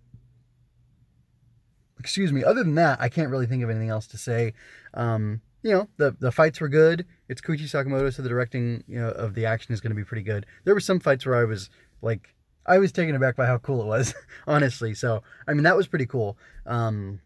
excuse 2.00 2.32
me. 2.32 2.44
Other 2.44 2.64
than 2.64 2.76
that, 2.76 3.00
I 3.02 3.10
can't 3.10 3.30
really 3.30 3.48
think 3.48 3.64
of 3.64 3.70
anything 3.70 3.90
else 3.90 4.08
to 4.08 4.18
say. 4.18 4.54
Um, 4.94 5.42
you 5.64 5.72
know, 5.72 5.88
the 5.98 6.16
the 6.20 6.32
fights 6.32 6.62
were 6.62 6.70
good. 6.70 7.06
It's 7.30 7.42
Koichi 7.42 7.64
Sakamoto, 7.64 8.14
so 8.14 8.22
the 8.22 8.30
directing 8.30 8.84
you 8.88 9.00
know 9.00 9.10
of 9.10 9.34
the 9.34 9.46
action 9.46 9.74
is 9.74 9.82
going 9.82 9.92
to 9.92 9.96
be 9.96 10.04
pretty 10.04 10.24
good. 10.24 10.46
There 10.64 10.74
were 10.74 10.80
some 10.80 11.00
fights 11.00 11.26
where 11.26 11.36
I 11.36 11.46
was 11.46 11.70
like 12.02 12.36
I 12.68 12.80
was 12.80 12.92
taken 12.92 13.16
aback 13.16 13.36
by 13.36 13.46
how 13.46 13.58
cool 13.58 13.82
it 13.82 13.86
was, 13.86 14.14
honestly. 14.48 14.94
So, 14.94 15.24
I 15.48 15.54
mean, 15.54 15.64
that 15.64 15.78
was 15.78 15.88
pretty 15.88 16.06
cool. 16.06 16.38
Um, 16.66 17.22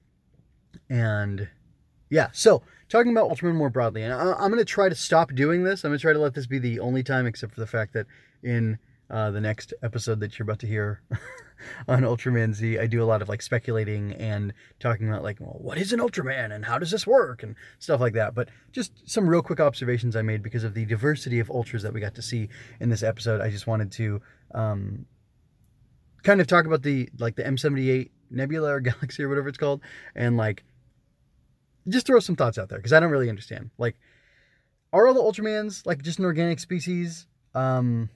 and 0.89 1.49
yeah, 2.09 2.29
so 2.31 2.61
talking 2.89 3.11
about 3.11 3.29
Ultraman 3.29 3.55
more 3.55 3.69
broadly, 3.69 4.03
and 4.03 4.13
I, 4.13 4.43
am 4.43 4.51
going 4.51 4.57
to 4.57 4.65
try 4.65 4.87
to 4.87 4.95
stop 4.95 5.33
doing 5.33 5.63
this. 5.63 5.83
I'm 5.83 5.89
going 5.89 5.97
to 5.97 6.01
try 6.01 6.13
to 6.13 6.19
let 6.19 6.35
this 6.35 6.45
be 6.45 6.59
the 6.59 6.79
only 6.79 7.03
time, 7.03 7.25
except 7.25 7.53
for 7.53 7.59
the 7.59 7.67
fact 7.67 7.93
that 7.93 8.05
in 8.43 8.77
uh, 9.11 9.29
the 9.29 9.41
next 9.41 9.73
episode 9.83 10.21
that 10.21 10.39
you're 10.39 10.45
about 10.45 10.59
to 10.59 10.67
hear 10.67 11.01
on 11.87 12.03
Ultraman 12.03 12.53
Z, 12.53 12.79
I 12.79 12.87
do 12.87 13.03
a 13.03 13.05
lot 13.05 13.21
of 13.21 13.27
like 13.27 13.41
speculating 13.41 14.13
and 14.13 14.53
talking 14.79 15.09
about 15.09 15.21
like, 15.21 15.41
well, 15.41 15.57
what 15.59 15.77
is 15.77 15.91
an 15.91 15.99
Ultraman 15.99 16.55
and 16.55 16.63
how 16.63 16.79
does 16.79 16.91
this 16.91 17.05
work 17.05 17.43
and 17.43 17.55
stuff 17.79 17.99
like 17.99 18.13
that. 18.13 18.33
But 18.33 18.47
just 18.71 18.93
some 19.05 19.27
real 19.27 19.41
quick 19.41 19.59
observations 19.59 20.15
I 20.15 20.21
made 20.21 20.41
because 20.41 20.63
of 20.63 20.73
the 20.73 20.85
diversity 20.85 21.39
of 21.39 21.51
Ultras 21.51 21.83
that 21.83 21.93
we 21.93 21.99
got 21.99 22.15
to 22.15 22.21
see 22.21 22.47
in 22.79 22.89
this 22.89 23.03
episode. 23.03 23.41
I 23.41 23.49
just 23.49 23.67
wanted 23.67 23.91
to 23.93 24.21
um, 24.53 25.05
kind 26.23 26.39
of 26.39 26.47
talk 26.47 26.65
about 26.65 26.81
the 26.81 27.09
like 27.19 27.35
the 27.35 27.43
M78 27.43 28.11
Nebula 28.29 28.75
or 28.75 28.79
Galaxy 28.79 29.23
or 29.23 29.29
whatever 29.29 29.49
it's 29.49 29.57
called, 29.57 29.81
and 30.15 30.37
like 30.37 30.63
just 31.89 32.07
throw 32.07 32.21
some 32.21 32.37
thoughts 32.37 32.57
out 32.57 32.69
there 32.69 32.79
because 32.79 32.93
I 32.93 33.01
don't 33.01 33.11
really 33.11 33.29
understand. 33.29 33.71
Like, 33.77 33.97
are 34.93 35.05
all 35.05 35.13
the 35.13 35.19
Ultramans 35.21 35.85
like 35.85 36.01
just 36.01 36.17
an 36.17 36.23
organic 36.23 36.59
species? 36.59 37.27
Um, 37.53 38.09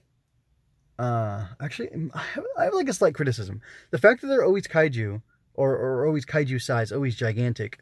uh, 0.97 1.45
actually, 1.61 1.89
I 2.13 2.19
have, 2.19 2.45
I 2.57 2.63
have 2.65 2.73
like 2.73 2.89
a 2.89 2.93
slight 2.93 3.15
criticism. 3.15 3.61
The 3.91 3.97
fact 3.97 4.21
that 4.21 4.27
they're 4.27 4.45
always 4.45 4.67
kaiju 4.67 5.21
or 5.53 5.75
or 5.75 6.05
always 6.05 6.25
kaiju 6.25 6.61
size, 6.61 6.91
always 6.91 7.15
gigantic. 7.15 7.79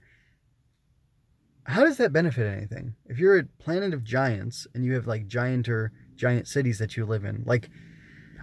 How 1.66 1.86
does 1.86 1.98
that 1.98 2.12
benefit 2.12 2.46
anything? 2.46 2.96
If 3.06 3.20
you're 3.20 3.38
a 3.38 3.44
planet 3.44 3.94
of 3.94 4.04
giants 4.04 4.68
and 4.74 4.84
you 4.84 4.94
have 4.94 5.08
like 5.08 5.28
giant 5.28 5.70
or 5.70 5.92
giant 6.16 6.48
cities 6.48 6.80
that 6.80 6.98
you 6.98 7.06
live 7.06 7.24
in, 7.24 7.44
like 7.46 7.70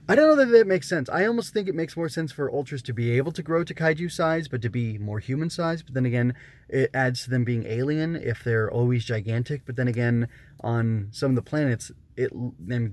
I 0.09 0.15
don't 0.15 0.29
know 0.29 0.45
that 0.45 0.51
that 0.51 0.67
makes 0.67 0.89
sense. 0.89 1.09
I 1.09 1.27
almost 1.27 1.53
think 1.53 1.69
it 1.69 1.75
makes 1.75 1.97
more 1.97 2.09
sense 2.09 2.33
for 2.33 2.51
ultras 2.51 2.83
to 2.83 2.93
be 2.93 3.17
able 3.17 3.33
to 3.33 3.43
grow 3.43 3.63
to 3.63 3.75
kaiju 3.75 4.11
size, 4.11 4.49
but 4.49 4.63
to 4.63 4.69
be 4.69 4.99
more 4.99 5.21
human 5.21 5.51
size. 5.51 5.83
But 5.83 5.95
then 5.95 6.07
again, 6.07 6.35
it 6.69 6.91
adds 6.95 7.25
to 7.25 7.31
them 7.31 7.45
being 7.45 7.65
alien 7.67 8.17
if 8.17 8.43
they're 8.43 8.71
always 8.71 9.05
gigantic. 9.05 9.63
But 9.67 9.77
then 9.77 9.89
again, 9.89 10.29
on 10.61 11.09
some 11.13 11.31
of 11.31 11.37
the 11.37 11.43
planets, 11.43 11.93
it 12.17 12.33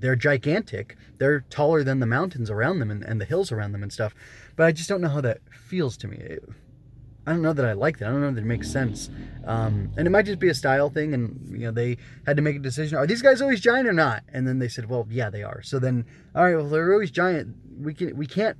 they're 0.01 0.15
gigantic. 0.15 0.95
They're 1.17 1.41
taller 1.41 1.83
than 1.83 1.99
the 1.99 2.05
mountains 2.05 2.49
around 2.49 2.79
them 2.79 2.91
and, 2.91 3.03
and 3.03 3.19
the 3.19 3.25
hills 3.25 3.51
around 3.51 3.71
them 3.71 3.83
and 3.83 3.91
stuff. 3.91 4.13
But 4.55 4.65
I 4.65 4.71
just 4.71 4.89
don't 4.89 5.01
know 5.01 5.09
how 5.09 5.21
that 5.21 5.39
feels 5.51 5.97
to 5.97 6.07
me. 6.07 6.17
It, 6.17 6.43
I 7.25 7.31
don't 7.31 7.41
know 7.41 7.51
that 7.51 7.65
I 7.65 7.73
like 7.73 7.99
that. 7.99 8.07
I 8.07 8.11
don't 8.11 8.21
know 8.21 8.31
that 8.31 8.41
it 8.41 8.45
makes 8.45 8.71
sense. 8.71 9.09
Um, 9.45 9.91
and 9.97 10.07
it 10.07 10.11
might 10.11 10.25
just 10.25 10.39
be 10.39 10.47
a 10.47 10.53
style 10.53 10.89
thing, 10.89 11.13
and 11.13 11.49
you 11.51 11.65
know 11.65 11.71
they 11.71 11.97
had 12.25 12.37
to 12.37 12.41
make 12.41 12.55
a 12.55 12.59
decision: 12.59 12.97
are 12.97 13.05
these 13.05 13.21
guys 13.21 13.41
always 13.41 13.59
giant 13.59 13.87
or 13.87 13.93
not? 13.93 14.23
And 14.31 14.47
then 14.47 14.59
they 14.59 14.69
said, 14.69 14.89
well, 14.89 15.05
yeah, 15.09 15.29
they 15.29 15.43
are. 15.43 15.61
So 15.61 15.77
then, 15.77 16.05
all 16.33 16.45
right, 16.45 16.55
well, 16.55 16.69
they're 16.69 16.93
always 16.93 17.11
giant. 17.11 17.55
We 17.79 17.93
can 17.93 18.15
we 18.15 18.27
can't 18.27 18.57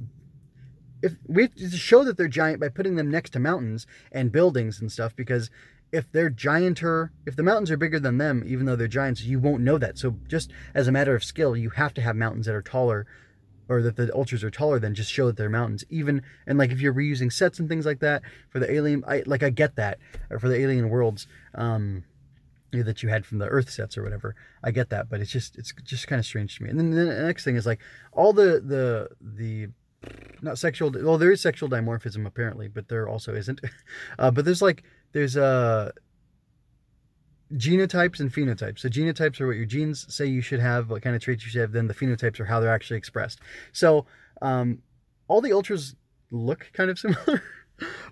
if 1.01 1.13
we 1.27 1.43
have 1.43 1.55
to 1.55 1.69
show 1.71 2.03
that 2.03 2.17
they're 2.17 2.27
giant 2.27 2.59
by 2.59 2.69
putting 2.69 2.95
them 2.95 3.09
next 3.09 3.31
to 3.31 3.39
mountains 3.39 3.85
and 4.11 4.31
buildings 4.31 4.81
and 4.81 4.91
stuff 4.91 5.15
because 5.15 5.49
if 5.91 6.11
they're 6.11 6.29
gianter 6.29 7.09
if 7.25 7.35
the 7.35 7.43
mountains 7.43 7.71
are 7.71 7.77
bigger 7.77 7.99
than 7.99 8.17
them 8.17 8.43
even 8.45 8.65
though 8.65 8.75
they're 8.75 8.87
giants 8.87 9.23
you 9.23 9.39
won't 9.39 9.63
know 9.63 9.77
that. 9.77 9.97
So 9.97 10.15
just 10.27 10.51
as 10.73 10.87
a 10.87 10.91
matter 10.91 11.15
of 11.15 11.23
skill 11.23 11.55
you 11.55 11.69
have 11.71 11.93
to 11.95 12.01
have 12.01 12.15
mountains 12.15 12.45
that 12.45 12.55
are 12.55 12.61
taller 12.61 13.07
or 13.69 13.81
that 13.81 13.95
the 13.97 14.13
ultras 14.13 14.43
are 14.43 14.51
taller 14.51 14.79
than 14.79 14.95
just 14.95 15.11
show 15.11 15.27
that 15.27 15.37
they're 15.37 15.49
mountains. 15.49 15.83
Even 15.89 16.21
and 16.45 16.57
like 16.57 16.71
if 16.71 16.81
you're 16.81 16.93
reusing 16.93 17.31
sets 17.31 17.59
and 17.59 17.69
things 17.69 17.85
like 17.85 17.99
that 17.99 18.21
for 18.49 18.59
the 18.59 18.71
alien 18.71 19.03
i 19.07 19.23
like 19.25 19.43
i 19.43 19.49
get 19.49 19.75
that. 19.75 19.99
Or 20.29 20.39
for 20.39 20.49
the 20.49 20.59
alien 20.59 20.89
worlds 20.89 21.27
um 21.55 22.03
that 22.71 23.01
you 23.01 23.07
had 23.07 23.25
from 23.25 23.37
the 23.37 23.47
earth 23.47 23.69
sets 23.69 23.97
or 23.97 24.03
whatever 24.03 24.35
i 24.63 24.71
get 24.71 24.89
that. 24.89 25.09
But 25.09 25.21
it's 25.21 25.31
just 25.31 25.57
it's 25.57 25.73
just 25.83 26.07
kind 26.07 26.19
of 26.19 26.25
strange 26.25 26.57
to 26.57 26.63
me. 26.63 26.69
And 26.69 26.79
then 26.79 26.91
the 26.91 27.05
next 27.05 27.45
thing 27.45 27.55
is 27.55 27.65
like 27.65 27.79
all 28.11 28.33
the 28.33 28.59
the 28.59 29.09
the 29.21 29.69
not 30.41 30.57
sexual 30.57 30.91
well 30.91 31.17
there 31.17 31.31
is 31.31 31.41
sexual 31.41 31.67
dimorphism 31.67 32.25
apparently 32.25 32.67
but 32.67 32.87
there 32.87 33.07
also 33.07 33.33
isn't 33.33 33.59
uh, 34.19 34.29
but 34.31 34.45
there's 34.45 34.61
like 34.61 34.83
there's 35.13 35.35
uh 35.35 35.91
genotypes 37.53 38.19
and 38.19 38.31
phenotypes. 38.31 38.79
So 38.79 38.89
genotypes 38.89 39.39
are 39.39 39.47
what 39.47 39.55
your 39.55 39.65
genes 39.65 40.13
say 40.13 40.25
you 40.25 40.41
should 40.41 40.59
have, 40.59 40.89
what 40.89 41.01
kind 41.01 41.15
of 41.15 41.21
traits 41.21 41.43
you 41.43 41.51
should 41.51 41.61
have. 41.61 41.71
Then 41.71 41.87
the 41.87 41.93
phenotypes 41.93 42.39
are 42.39 42.45
how 42.45 42.59
they're 42.59 42.73
actually 42.73 42.97
expressed. 42.97 43.39
So 43.71 44.05
um, 44.41 44.79
all 45.27 45.41
the 45.41 45.53
ultras 45.53 45.95
look 46.31 46.69
kind 46.73 46.89
of 46.89 46.99
similar, 46.99 47.41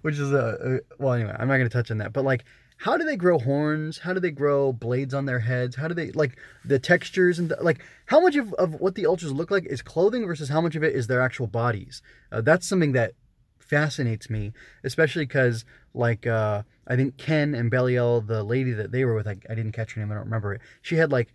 which 0.01 0.15
is 0.15 0.31
a, 0.31 0.81
a 0.97 1.03
well. 1.03 1.13
Anyway, 1.13 1.35
I'm 1.37 1.47
not 1.47 1.57
going 1.57 1.69
to 1.69 1.73
touch 1.73 1.91
on 1.91 1.97
that. 1.99 2.13
But 2.13 2.23
like, 2.23 2.45
how 2.77 2.97
do 2.97 3.05
they 3.05 3.15
grow 3.15 3.39
horns? 3.39 3.99
How 3.99 4.13
do 4.13 4.19
they 4.19 4.31
grow 4.31 4.73
blades 4.73 5.13
on 5.13 5.25
their 5.25 5.39
heads? 5.39 5.75
How 5.75 5.87
do 5.87 5.93
they 5.93 6.11
like 6.11 6.37
the 6.63 6.79
textures 6.79 7.39
and 7.39 7.49
the, 7.49 7.57
like 7.61 7.81
how 8.07 8.19
much 8.19 8.35
of, 8.35 8.53
of 8.53 8.75
what 8.75 8.95
the 8.95 9.05
ultras 9.05 9.31
look 9.31 9.49
like 9.49 9.65
is 9.65 9.81
clothing 9.81 10.25
versus 10.25 10.49
how 10.49 10.61
much 10.61 10.75
of 10.75 10.83
it 10.83 10.93
is 10.93 11.07
their 11.07 11.21
actual 11.21 11.47
bodies? 11.47 12.01
Uh, 12.31 12.41
that's 12.41 12.67
something 12.67 12.91
that 12.91 13.13
fascinates 13.59 14.29
me, 14.29 14.53
especially 14.83 15.25
because 15.25 15.65
like 15.93 16.27
uh, 16.27 16.63
I 16.87 16.95
think 16.95 17.17
Ken 17.17 17.55
and 17.55 17.71
Belial, 17.71 18.21
the 18.21 18.43
lady 18.43 18.71
that 18.73 18.91
they 18.91 19.05
were 19.05 19.15
with, 19.15 19.27
I, 19.27 19.37
I 19.49 19.55
didn't 19.55 19.71
catch 19.71 19.93
her 19.93 20.01
name, 20.01 20.11
I 20.11 20.15
don't 20.15 20.25
remember 20.25 20.53
it. 20.53 20.61
She 20.81 20.95
had 20.95 21.11
like 21.11 21.33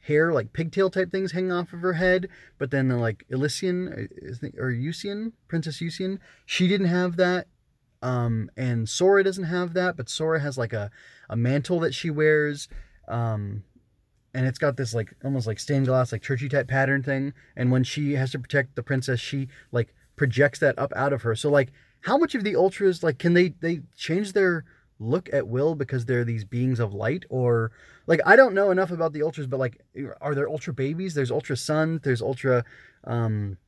hair, 0.00 0.32
like 0.32 0.52
pigtail 0.52 0.90
type 0.90 1.10
things 1.10 1.32
hanging 1.32 1.52
off 1.52 1.72
of 1.72 1.80
her 1.80 1.94
head, 1.94 2.28
but 2.58 2.70
then 2.70 2.88
the 2.88 2.96
like 2.96 3.24
Elysian 3.28 4.08
or 4.58 4.70
Eusian, 4.70 5.32
Princess 5.48 5.80
Eusian, 5.80 6.18
she 6.46 6.68
didn't 6.68 6.88
have 6.88 7.16
that. 7.16 7.46
Um, 8.02 8.50
and 8.56 8.88
Sora 8.88 9.22
doesn't 9.22 9.44
have 9.44 9.74
that, 9.74 9.96
but 9.96 10.08
Sora 10.08 10.40
has 10.40 10.56
like 10.56 10.72
a, 10.72 10.90
a 11.28 11.36
mantle 11.36 11.80
that 11.80 11.94
she 11.94 12.10
wears. 12.10 12.68
Um, 13.08 13.64
and 14.32 14.46
it's 14.46 14.58
got 14.58 14.76
this 14.76 14.94
like 14.94 15.14
almost 15.24 15.46
like 15.46 15.58
stained 15.58 15.86
glass, 15.86 16.12
like 16.12 16.22
churchy 16.22 16.48
type 16.48 16.68
pattern 16.68 17.02
thing. 17.02 17.34
And 17.56 17.70
when 17.70 17.84
she 17.84 18.12
has 18.12 18.30
to 18.32 18.38
protect 18.38 18.76
the 18.76 18.82
princess, 18.82 19.20
she 19.20 19.48
like 19.72 19.94
projects 20.16 20.58
that 20.60 20.78
up 20.78 20.92
out 20.94 21.12
of 21.12 21.22
her. 21.22 21.34
So 21.34 21.50
like 21.50 21.72
how 22.02 22.16
much 22.16 22.34
of 22.34 22.44
the 22.44 22.56
ultras 22.56 23.02
like 23.02 23.18
can 23.18 23.34
they 23.34 23.54
they 23.60 23.80
change 23.96 24.32
their 24.32 24.64
look 24.98 25.28
at 25.32 25.48
will 25.48 25.74
because 25.74 26.04
they're 26.04 26.24
these 26.24 26.44
beings 26.44 26.78
of 26.78 26.92
light 26.92 27.24
or 27.30 27.72
like 28.06 28.20
I 28.24 28.36
don't 28.36 28.54
know 28.54 28.70
enough 28.70 28.90
about 28.90 29.12
the 29.12 29.22
ultras 29.22 29.46
but 29.46 29.58
like 29.58 29.80
are 30.20 30.34
there 30.34 30.48
ultra 30.48 30.72
babies? 30.72 31.14
There's 31.14 31.30
ultra 31.30 31.56
sun, 31.56 32.00
there's 32.02 32.22
ultra 32.22 32.64
um 33.04 33.58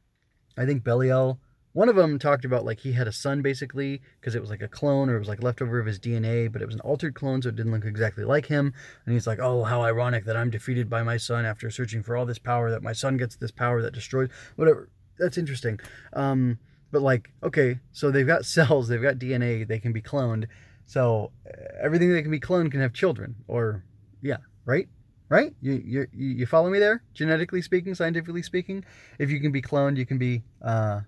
I 0.57 0.67
think 0.67 0.85
Belial 0.85 1.41
one 1.73 1.88
of 1.88 1.97
them 1.97 2.19
talked 2.19 2.45
about 2.45 2.64
like 2.64 2.81
he 2.81 2.93
had 2.93 3.09
a 3.09 3.12
son 3.12 3.43
basically 3.43 4.02
because 4.21 4.35
it 4.35 4.41
was 4.41 4.50
like 4.50 4.62
a 4.62 4.69
clone 4.69 5.09
or 5.09 5.17
it 5.17 5.21
was 5.21 5.29
like 5.29 5.43
leftover 5.43 5.79
of 5.79 5.87
his 5.87 5.99
DNA, 5.99 6.52
but 6.52 6.62
it 6.62 6.67
was 6.67 6.75
an 6.75 6.81
altered 6.83 7.14
clone, 7.14 7.43
so 7.43 7.49
it 7.49 7.57
didn't 7.57 7.73
look 7.73 7.85
exactly 7.85 8.25
like 8.25 8.47
him. 8.47 8.75
And 9.07 9.14
he's 9.14 9.26
like, 9.26 9.38
"Oh, 9.41 9.64
how 9.64 9.83
ironic 9.83 10.25
that 10.26 10.37
I'm 10.37 10.50
defeated 10.50 10.91
by 10.91 11.02
my 11.02 11.17
son 11.17 11.45
after 11.45 11.71
searching 11.71 12.02
for 12.02 12.17
all 12.17 12.26
this 12.26 12.38
power. 12.38 12.71
That 12.71 12.83
my 12.83 12.93
son 12.93 13.17
gets 13.17 13.37
this 13.37 13.50
power 13.50 13.83
that 13.83 13.95
destroys 13.95 14.29
whatever." 14.57 14.91
that's 15.19 15.38
interesting. 15.38 15.81
Um, 16.12 16.59
but 16.91 17.02
like, 17.02 17.31
okay, 17.43 17.79
so 17.93 18.11
they've 18.11 18.26
got 18.26 18.45
cells, 18.57 18.88
they've 18.88 19.02
got 19.02 19.17
DNA, 19.17 19.67
they 19.67 19.79
can 19.79 19.93
be 19.93 20.02
cloned. 20.02 20.47
So 20.87 21.31
uh, 21.47 21.52
everything 21.83 22.12
that 22.12 22.23
can 22.23 22.31
be 22.31 22.41
cloned 22.41 22.71
can 22.71 22.81
have 22.81 22.93
children, 22.93 23.37
or 23.49 23.85
yeah, 24.21 24.38
right, 24.64 24.88
right? 25.29 25.55
You 25.62 25.83
you 25.85 26.07
you 26.12 26.47
follow 26.47 26.69
me 26.69 26.79
there? 26.79 27.02
Genetically 27.14 27.62
speaking, 27.62 27.95
scientifically 27.95 28.43
speaking, 28.43 28.85
if 29.19 29.31
you 29.31 29.41
can 29.41 29.52
be 29.52 29.62
cloned, 29.62 29.97
you 29.97 30.05
can 30.05 30.19
be 30.19 30.43
uh, 30.61 31.00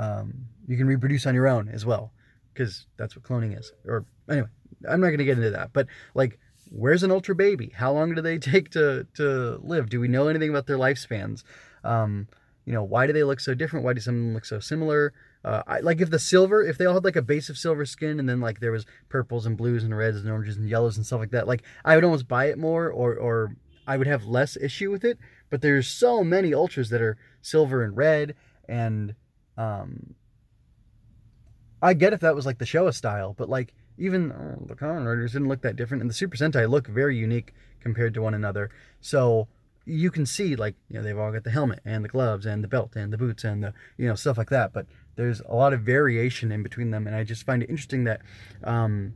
um, 0.00 0.46
you 0.66 0.76
can 0.76 0.86
reproduce 0.86 1.26
on 1.26 1.34
your 1.34 1.48
own 1.48 1.68
as 1.68 1.84
well, 1.84 2.12
because 2.52 2.86
that's 2.96 3.16
what 3.16 3.24
cloning 3.24 3.58
is. 3.58 3.72
Or 3.84 4.04
anyway, 4.28 4.48
I'm 4.88 5.00
not 5.00 5.08
going 5.08 5.18
to 5.18 5.24
get 5.24 5.38
into 5.38 5.50
that, 5.50 5.72
but 5.72 5.86
like. 6.14 6.38
Where's 6.72 7.02
an 7.02 7.10
ultra 7.10 7.34
baby? 7.34 7.72
How 7.74 7.92
long 7.92 8.14
do 8.14 8.22
they 8.22 8.38
take 8.52 8.70
to, 8.70 9.04
to 9.14 9.58
live? 9.60 9.88
Do 9.88 9.98
we 9.98 10.06
know 10.06 10.28
anything 10.28 10.50
about 10.50 10.68
their 10.68 10.78
lifespans? 10.78 11.42
Um, 11.82 12.28
you 12.64 12.72
know, 12.72 12.84
why 12.84 13.08
do 13.08 13.12
they 13.12 13.24
look 13.24 13.40
so 13.40 13.54
different? 13.54 13.84
Why 13.84 13.94
do 13.94 14.00
some 14.00 14.34
look 14.34 14.44
so 14.44 14.60
similar? 14.60 15.12
Uh, 15.44 15.62
I, 15.66 15.80
like 15.80 16.00
if 16.00 16.10
the 16.10 16.18
silver, 16.18 16.62
if 16.62 16.78
they 16.78 16.84
all 16.84 16.94
had 16.94 17.04
like 17.04 17.16
a 17.16 17.22
base 17.22 17.48
of 17.48 17.56
silver 17.56 17.86
skin 17.86 18.20
and 18.20 18.28
then 18.28 18.40
like 18.40 18.60
there 18.60 18.72
was 18.72 18.86
purples 19.08 19.46
and 19.46 19.56
blues 19.56 19.82
and 19.82 19.96
reds 19.96 20.18
and 20.18 20.30
oranges 20.30 20.56
and 20.56 20.68
yellows 20.68 20.96
and 20.96 21.06
stuff 21.06 21.20
like 21.20 21.30
that, 21.30 21.48
like 21.48 21.62
I 21.84 21.94
would 21.94 22.04
almost 22.04 22.28
buy 22.28 22.46
it 22.46 22.58
more 22.58 22.90
or, 22.90 23.14
or 23.14 23.56
I 23.86 23.96
would 23.96 24.06
have 24.06 24.24
less 24.24 24.56
issue 24.56 24.90
with 24.90 25.04
it. 25.04 25.18
But 25.48 25.62
there's 25.62 25.88
so 25.88 26.22
many 26.22 26.52
ultras 26.54 26.90
that 26.90 27.02
are 27.02 27.16
silver 27.42 27.82
and 27.82 27.96
red 27.96 28.34
and, 28.68 29.14
um, 29.60 30.14
I 31.82 31.94
get 31.94 32.12
if 32.12 32.20
that 32.20 32.34
was 32.34 32.46
like 32.46 32.58
the 32.58 32.64
Showa 32.64 32.94
style, 32.94 33.34
but 33.36 33.48
like 33.48 33.74
even 33.98 34.32
oh, 34.32 34.64
the 34.66 34.74
Kamen 34.74 35.06
Riders 35.06 35.32
didn't 35.32 35.48
look 35.48 35.62
that 35.62 35.76
different, 35.76 36.00
and 36.00 36.08
the 36.08 36.14
Super 36.14 36.36
Sentai 36.36 36.68
look 36.68 36.86
very 36.86 37.16
unique 37.16 37.52
compared 37.80 38.14
to 38.14 38.22
one 38.22 38.34
another. 38.34 38.70
So 39.00 39.48
you 39.84 40.10
can 40.10 40.24
see 40.24 40.56
like 40.56 40.76
you 40.88 40.96
know 40.96 41.02
they've 41.02 41.18
all 41.18 41.32
got 41.32 41.44
the 41.44 41.50
helmet 41.50 41.80
and 41.84 42.04
the 42.04 42.08
gloves 42.08 42.46
and 42.46 42.62
the 42.64 42.68
belt 42.68 42.96
and 42.96 43.12
the 43.12 43.18
boots 43.18 43.44
and 43.44 43.62
the 43.62 43.74
you 43.96 44.06
know 44.06 44.14
stuff 44.14 44.36
like 44.36 44.50
that 44.50 44.72
but 44.74 44.86
there's 45.16 45.40
a 45.48 45.54
lot 45.54 45.72
of 45.72 45.80
variation 45.80 46.52
in 46.52 46.62
between 46.62 46.90
them 46.90 47.06
and 47.06 47.16
i 47.16 47.24
just 47.24 47.44
find 47.44 47.62
it 47.62 47.70
interesting 47.70 48.04
that 48.04 48.20
um 48.62 49.14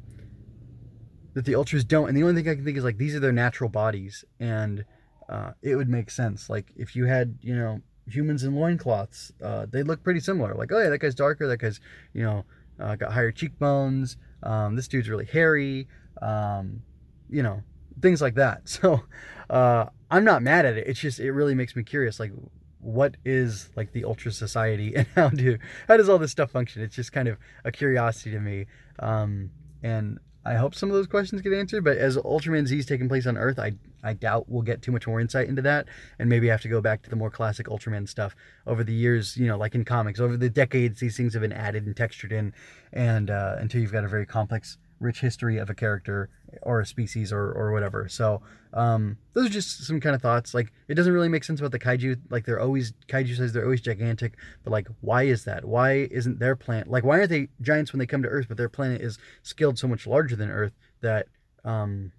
that 1.34 1.44
the 1.44 1.54
ultras 1.54 1.84
don't 1.84 2.08
and 2.08 2.16
the 2.16 2.22
only 2.22 2.42
thing 2.42 2.50
i 2.50 2.54
can 2.54 2.64
think 2.64 2.78
is 2.78 2.82
like 2.82 2.96
these 2.96 3.14
are 3.14 3.20
their 3.20 3.30
natural 3.30 3.68
bodies 3.68 4.24
and 4.40 4.84
uh, 5.28 5.52
it 5.62 5.76
would 5.76 5.88
make 5.88 6.10
sense 6.10 6.48
like 6.48 6.72
if 6.76 6.96
you 6.96 7.04
had 7.04 7.38
you 7.42 7.54
know 7.54 7.80
humans 8.06 8.44
in 8.44 8.54
loincloths 8.54 9.32
uh, 9.42 9.66
they 9.70 9.82
look 9.82 10.02
pretty 10.02 10.20
similar 10.20 10.54
like 10.54 10.70
oh 10.73 10.78
yeah 10.78 10.90
that 10.90 10.99
guy's 10.99 11.14
darker 11.14 11.46
that 11.46 11.58
guy's 11.58 11.80
you 12.12 12.23
know 12.23 12.44
uh, 12.80 12.96
got 12.96 13.12
higher 13.12 13.32
cheekbones 13.32 14.16
um, 14.42 14.76
this 14.76 14.88
dude's 14.88 15.08
really 15.08 15.25
hairy 15.25 15.88
um, 16.20 16.82
you 17.30 17.42
know 17.42 17.62
things 18.02 18.20
like 18.20 18.34
that 18.34 18.61
so 18.68 19.02
uh, 19.50 19.87
I'm 20.11 20.25
not 20.25 20.42
mad 20.42 20.64
at 20.64 20.76
it. 20.76 20.87
It's 20.87 21.00
just 21.00 21.20
it 21.20 21.32
really 21.32 21.54
makes 21.54 21.75
me 21.76 21.82
curious. 21.82 22.20
Like, 22.20 22.32
what 22.78 23.16
is 23.25 23.70
like 23.76 23.92
the 23.92 24.04
Ultra 24.04 24.30
Society 24.32 24.94
and 24.96 25.06
how 25.14 25.28
do 25.28 25.58
how 25.88 25.96
does 25.96 26.08
all 26.08 26.18
this 26.18 26.30
stuff 26.30 26.50
function? 26.50 26.82
It's 26.82 26.94
just 26.94 27.12
kind 27.12 27.28
of 27.28 27.38
a 27.64 27.73
curiosity 27.73 28.30
to 28.32 28.40
me. 28.40 28.66
Um, 28.99 29.50
and 29.82 30.18
I 30.44 30.54
hope 30.54 30.74
some 30.74 30.90
of 30.90 30.94
those 30.94 31.06
questions 31.06 31.40
get 31.42 31.52
answered. 31.52 31.84
But 31.84 31.96
as 31.96 32.16
Ultraman 32.16 32.66
Z 32.66 32.78
is 32.78 32.86
taking 32.86 33.08
place 33.08 33.26
on 33.26 33.36
Earth, 33.36 33.58
I 33.58 33.72
I 34.02 34.12
doubt 34.12 34.48
we'll 34.48 34.62
get 34.62 34.82
too 34.82 34.92
much 34.92 35.06
more 35.06 35.20
insight 35.20 35.48
into 35.48 35.62
that, 35.62 35.86
and 36.18 36.28
maybe 36.28 36.48
have 36.48 36.60
to 36.62 36.68
go 36.68 36.80
back 36.80 37.02
to 37.02 37.10
the 37.10 37.16
more 37.16 37.30
classic 37.30 37.66
Ultraman 37.66 38.08
stuff 38.08 38.36
over 38.66 38.84
the 38.84 38.92
years. 38.92 39.36
You 39.36 39.46
know, 39.46 39.56
like 39.56 39.74
in 39.74 39.84
comics, 39.84 40.20
over 40.20 40.36
the 40.36 40.50
decades, 40.50 41.00
these 41.00 41.16
things 41.16 41.32
have 41.32 41.42
been 41.42 41.52
added 41.52 41.86
and 41.86 41.96
textured 41.96 42.32
in, 42.32 42.52
and 42.92 43.30
uh, 43.30 43.56
until 43.58 43.80
you've 43.80 43.92
got 43.92 44.04
a 44.04 44.08
very 44.08 44.26
complex 44.26 44.78
rich 45.00 45.20
history 45.20 45.58
of 45.58 45.70
a 45.70 45.74
character 45.74 46.30
or 46.62 46.80
a 46.80 46.86
species 46.86 47.32
or, 47.32 47.52
or 47.52 47.72
whatever. 47.72 48.08
So 48.08 48.42
um, 48.72 49.18
those 49.32 49.46
are 49.46 49.50
just 49.50 49.86
some 49.86 50.00
kind 50.00 50.14
of 50.14 50.22
thoughts. 50.22 50.54
Like 50.54 50.72
it 50.88 50.94
doesn't 50.94 51.12
really 51.12 51.28
make 51.28 51.44
sense 51.44 51.60
about 51.60 51.72
the 51.72 51.78
kaiju. 51.78 52.20
Like 52.30 52.44
they're 52.44 52.60
always 52.60 52.92
kaiju 53.08 53.36
says 53.36 53.52
they're 53.52 53.64
always 53.64 53.80
gigantic, 53.80 54.36
but 54.62 54.70
like 54.70 54.88
why 55.00 55.24
is 55.24 55.44
that? 55.44 55.64
Why 55.64 56.08
isn't 56.10 56.38
their 56.38 56.56
planet 56.56 56.88
like 56.88 57.04
why 57.04 57.18
aren't 57.18 57.30
they 57.30 57.48
giants 57.60 57.92
when 57.92 57.98
they 57.98 58.06
come 58.06 58.22
to 58.22 58.28
Earth? 58.28 58.46
But 58.48 58.56
their 58.56 58.68
planet 58.68 59.00
is 59.00 59.18
scaled 59.42 59.78
so 59.78 59.88
much 59.88 60.06
larger 60.06 60.36
than 60.36 60.50
Earth 60.50 60.72
that 61.00 61.26
um, 61.64 62.12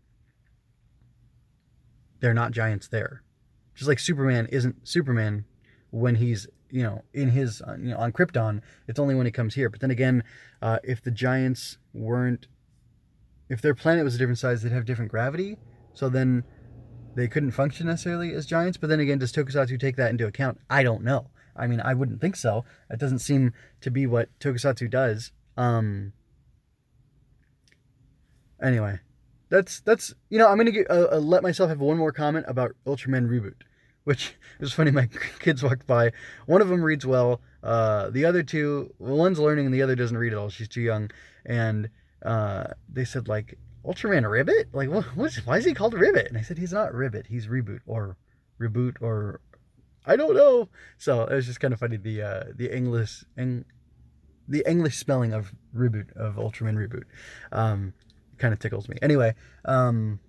they're 2.20 2.34
not 2.34 2.52
giants 2.52 2.88
there. 2.88 3.24
Just 3.76 3.88
like 3.88 4.00
Superman 4.00 4.48
isn't 4.48 4.88
Superman 4.88 5.46
when 5.92 6.16
he's 6.16 6.48
you 6.70 6.84
know 6.84 7.04
in 7.14 7.30
his 7.30 7.62
you 7.80 7.90
know 7.90 7.98
on 7.98 8.12
Krypton. 8.12 8.62
It's 8.88 9.00
only 9.00 9.16
when 9.16 9.26
he 9.26 9.32
comes 9.32 9.56
here. 9.56 9.70
But 9.70 9.82
then 9.82 9.92
again, 9.92 10.24
uh, 10.62 10.80
if 10.84 11.04
the 11.04 11.12
giants 11.12 11.78
weren't 11.94 12.48
if 13.50 13.62
their 13.62 13.76
planet 13.76 14.04
was 14.04 14.16
a 14.16 14.18
different 14.18 14.40
size, 14.40 14.64
they'd 14.64 14.72
have 14.72 14.86
different 14.86 15.12
gravity. 15.12 15.58
So 15.94 16.10
then 16.10 16.44
they 17.16 17.28
couldn't 17.28 17.52
function 17.52 17.88
necessarily 17.88 18.34
as 18.34 18.46
giants. 18.46 18.78
But 18.78 18.90
then 18.90 19.00
again, 19.00 19.20
does 19.20 19.32
Tokusatsu 19.32 19.80
take 19.80 19.96
that 19.96 20.12
into 20.12 20.28
account? 20.28 20.60
I 20.70 20.84
don't 20.84 21.04
know. 21.04 21.30
I 21.56 21.68
mean, 21.68 21.80
I 21.80 21.94
wouldn't 21.94 22.20
think 22.20 22.36
so. 22.36 22.66
It 22.90 23.00
doesn't 23.00 23.20
seem 23.20 23.54
to 23.82 23.90
be 23.90 24.06
what 24.06 24.30
Tokusatsu 24.40 24.90
does. 24.90 25.32
Um. 25.58 26.14
Anyway, 28.62 29.00
that's 29.50 29.80
that's 29.82 30.14
you 30.30 30.38
know 30.38 30.48
I'm 30.48 30.58
gonna 30.58 30.72
get, 30.72 30.90
uh, 30.90 31.10
uh, 31.14 31.18
let 31.18 31.44
myself 31.44 31.70
have 31.70 31.80
one 31.80 31.98
more 31.98 32.12
comment 32.12 32.46
about 32.48 32.76
Ultraman 32.86 33.30
Ribut, 33.30 33.62
which 34.04 34.36
is 34.60 34.74
funny. 34.74 34.92
My 34.92 35.08
kids 35.40 35.64
walked 35.64 35.88
by. 35.88 36.12
One 36.46 36.62
of 36.62 36.68
them 36.68 36.84
reads 36.84 37.06
well. 37.06 37.42
Uh, 37.64 38.10
the 38.10 38.26
other 38.26 38.44
two, 38.44 38.94
one's 39.00 39.40
learning 39.40 39.66
and 39.66 39.74
the 39.74 39.82
other 39.82 39.96
doesn't 39.96 40.18
read 40.18 40.34
at 40.34 40.40
all. 40.40 40.50
She's 40.50 40.68
too 40.68 40.82
young 40.82 41.10
and 41.46 41.90
uh, 42.26 42.74
they 42.92 43.06
said 43.06 43.28
like 43.28 43.58
Ultraman 43.86 44.30
Ribbit? 44.30 44.74
Like, 44.74 44.90
what, 44.90 45.06
why 45.46 45.58
is 45.58 45.66
he 45.66 45.74
called 45.74 45.94
Ribbit? 45.94 46.28
And 46.28 46.38
I 46.38 46.42
said, 46.42 46.58
he's 46.58 46.74
not 46.74 46.94
Ribbit, 46.94 47.28
he's 47.28 47.48
Ribut 47.48 47.82
or 47.86 48.18
Ribut 48.60 48.96
or 49.02 49.42
I 50.06 50.16
don't 50.16 50.36
know. 50.36 50.70
So 50.98 51.26
it 51.26 51.36
was 51.36 51.46
just 51.46 51.60
kind 51.60 51.74
of 51.74 51.80
funny 51.80 51.98
the 51.98 52.22
uh, 52.22 52.44
the 52.56 52.76
English 52.76 53.24
Eng, 53.38 53.66
the 54.48 54.64
English 54.68 54.98
spelling 54.98 55.34
of 55.34 55.54
Ribut 55.76 56.16
of 56.16 56.36
Ultraman 56.36 56.76
Ribut. 56.76 57.04
Um, 57.52 57.94
kind 58.38 58.54
of 58.54 58.60
tickles 58.60 58.90
me. 58.90 58.98
Anyway, 59.02 59.34
um, 59.64 60.20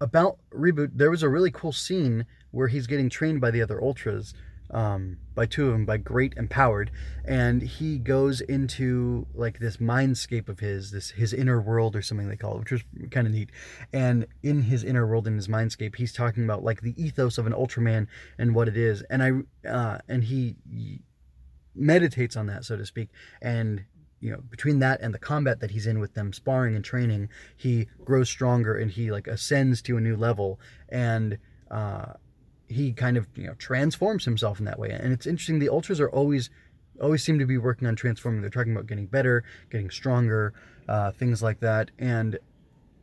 about 0.00 0.38
Ribut, 0.52 0.90
there 0.94 1.10
was 1.10 1.22
a 1.22 1.28
really 1.28 1.50
cool 1.50 1.72
scene 1.72 2.26
where 2.50 2.68
he's 2.68 2.86
getting 2.86 3.08
trained 3.08 3.40
by 3.40 3.50
the 3.50 3.62
other 3.62 3.80
Ultras 3.82 4.34
um, 4.72 5.18
by 5.34 5.46
two 5.46 5.66
of 5.66 5.72
them, 5.72 5.84
by 5.84 5.96
Great 5.96 6.34
and 6.36 6.48
Powered, 6.48 6.90
and 7.24 7.62
he 7.62 7.98
goes 7.98 8.40
into 8.40 9.26
like 9.34 9.58
this 9.58 9.78
mindscape 9.78 10.48
of 10.48 10.60
his, 10.60 10.90
this 10.90 11.10
his 11.10 11.32
inner 11.32 11.60
world 11.60 11.96
or 11.96 12.02
something 12.02 12.28
they 12.28 12.36
call 12.36 12.56
it, 12.56 12.60
which 12.60 12.72
was 12.72 12.82
kind 13.10 13.26
of 13.26 13.32
neat. 13.32 13.50
And 13.92 14.26
in 14.42 14.62
his 14.62 14.84
inner 14.84 15.06
world, 15.06 15.26
in 15.26 15.36
his 15.36 15.48
mindscape, 15.48 15.96
he's 15.96 16.12
talking 16.12 16.44
about 16.44 16.62
like 16.62 16.82
the 16.82 16.94
ethos 17.02 17.38
of 17.38 17.46
an 17.46 17.52
Ultraman 17.52 18.06
and 18.38 18.54
what 18.54 18.68
it 18.68 18.76
is. 18.76 19.02
And 19.10 19.22
I 19.22 19.68
uh, 19.68 19.98
and 20.08 20.24
he 20.24 20.56
meditates 21.74 22.36
on 22.36 22.46
that, 22.46 22.64
so 22.64 22.76
to 22.76 22.86
speak, 22.86 23.10
and 23.42 23.84
you 24.20 24.30
know 24.30 24.40
between 24.50 24.78
that 24.80 25.00
and 25.00 25.14
the 25.14 25.18
combat 25.18 25.60
that 25.60 25.70
he's 25.70 25.86
in 25.86 25.98
with 25.98 26.14
them 26.14 26.32
sparring 26.32 26.76
and 26.76 26.84
training 26.84 27.28
he 27.56 27.86
grows 28.04 28.28
stronger 28.28 28.76
and 28.76 28.90
he 28.90 29.10
like 29.10 29.26
ascends 29.26 29.80
to 29.80 29.96
a 29.96 30.00
new 30.00 30.14
level 30.14 30.60
and 30.90 31.38
uh 31.70 32.12
he 32.70 32.92
kind 32.92 33.16
of 33.16 33.26
you 33.34 33.46
know 33.46 33.54
transforms 33.54 34.24
himself 34.24 34.60
in 34.60 34.64
that 34.64 34.78
way. 34.78 34.90
And 34.90 35.12
it's 35.12 35.26
interesting. 35.26 35.58
The 35.58 35.68
ultras 35.68 36.00
are 36.00 36.08
always 36.08 36.50
always 37.02 37.22
seem 37.22 37.38
to 37.38 37.46
be 37.46 37.58
working 37.58 37.88
on 37.88 37.96
transforming. 37.96 38.40
They're 38.40 38.50
talking 38.50 38.72
about 38.72 38.86
getting 38.86 39.06
better, 39.06 39.42
getting 39.70 39.90
stronger, 39.90 40.54
uh, 40.88 41.10
things 41.12 41.42
like 41.42 41.60
that. 41.60 41.90
And 41.98 42.38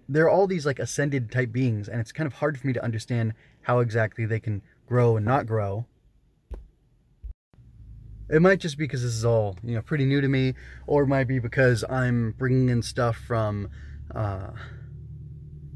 they're 0.07 0.29
all 0.29 0.47
these 0.47 0.65
like 0.65 0.79
ascended 0.79 1.31
type 1.31 1.51
beings, 1.51 1.89
and 1.89 2.00
it's 2.00 2.12
kind 2.12 2.27
of 2.27 2.33
hard 2.33 2.57
for 2.57 2.65
me 2.65 2.74
to 2.74 2.83
understand 2.83 3.33
how 3.62 3.79
exactly 3.79 4.25
they 4.25 4.39
can 4.39 4.62
grow 4.88 5.17
and 5.17 5.25
not 5.25 5.45
grow. 5.45 5.86
It 8.29 8.41
might 8.41 8.59
just 8.59 8.77
be 8.77 8.86
because 8.86 9.03
this 9.03 9.13
is 9.13 9.25
all 9.25 9.57
you 9.63 9.75
know 9.75 9.81
pretty 9.81 10.05
new 10.05 10.21
to 10.21 10.29
me, 10.29 10.53
or 10.86 11.03
it 11.03 11.07
might 11.07 11.27
be 11.27 11.39
because 11.39 11.83
I'm 11.89 12.31
bringing 12.38 12.69
in 12.69 12.81
stuff 12.81 13.17
from 13.17 13.69
uh, 14.15 14.51